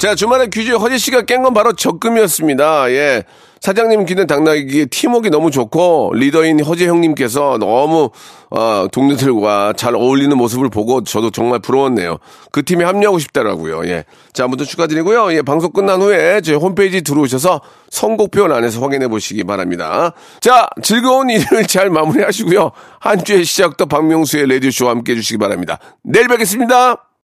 자, 0.00 0.14
주말에 0.14 0.46
퀴즈 0.46 0.72
허지 0.72 0.96
씨가 0.96 1.22
깬 1.22 1.42
건 1.42 1.52
바로 1.52 1.74
적금이었습니다. 1.74 2.90
예. 2.92 3.22
사장님 3.60 4.06
귀는 4.06 4.26
당나귀 4.26 4.86
팀워크 4.86 5.28
너무 5.28 5.50
좋고 5.50 6.12
리더인 6.14 6.64
허재 6.64 6.86
형님께서 6.86 7.58
너무 7.60 8.08
어, 8.48 8.86
동료들과 8.90 9.74
잘 9.76 9.94
어울리는 9.94 10.34
모습을 10.34 10.70
보고 10.70 11.04
저도 11.04 11.30
정말 11.30 11.58
부러웠네요. 11.58 12.16
그 12.50 12.64
팀에 12.64 12.82
합류하고 12.84 13.18
싶다라고요. 13.18 13.84
예. 13.88 14.04
자, 14.32 14.44
아무튼 14.44 14.64
축하드리고요. 14.64 15.34
예, 15.34 15.42
방송 15.42 15.70
끝난 15.70 16.00
후에 16.00 16.40
저희 16.40 16.56
홈페이지 16.56 17.02
들어오셔서 17.02 17.60
선곡표 17.90 18.44
안에서 18.46 18.80
확인해 18.80 19.06
보시기 19.08 19.44
바랍니다. 19.44 20.14
자, 20.40 20.66
즐거운 20.82 21.28
일을 21.28 21.66
잘 21.66 21.90
마무리하시고요. 21.90 22.70
한 23.00 23.22
주의 23.22 23.44
시작도 23.44 23.84
박명수의 23.84 24.48
라디오쇼와 24.48 24.92
함께 24.92 25.12
해주시기 25.12 25.36
바랍니다. 25.36 25.78
내일 26.02 26.26
뵙겠습니다. 26.28 27.09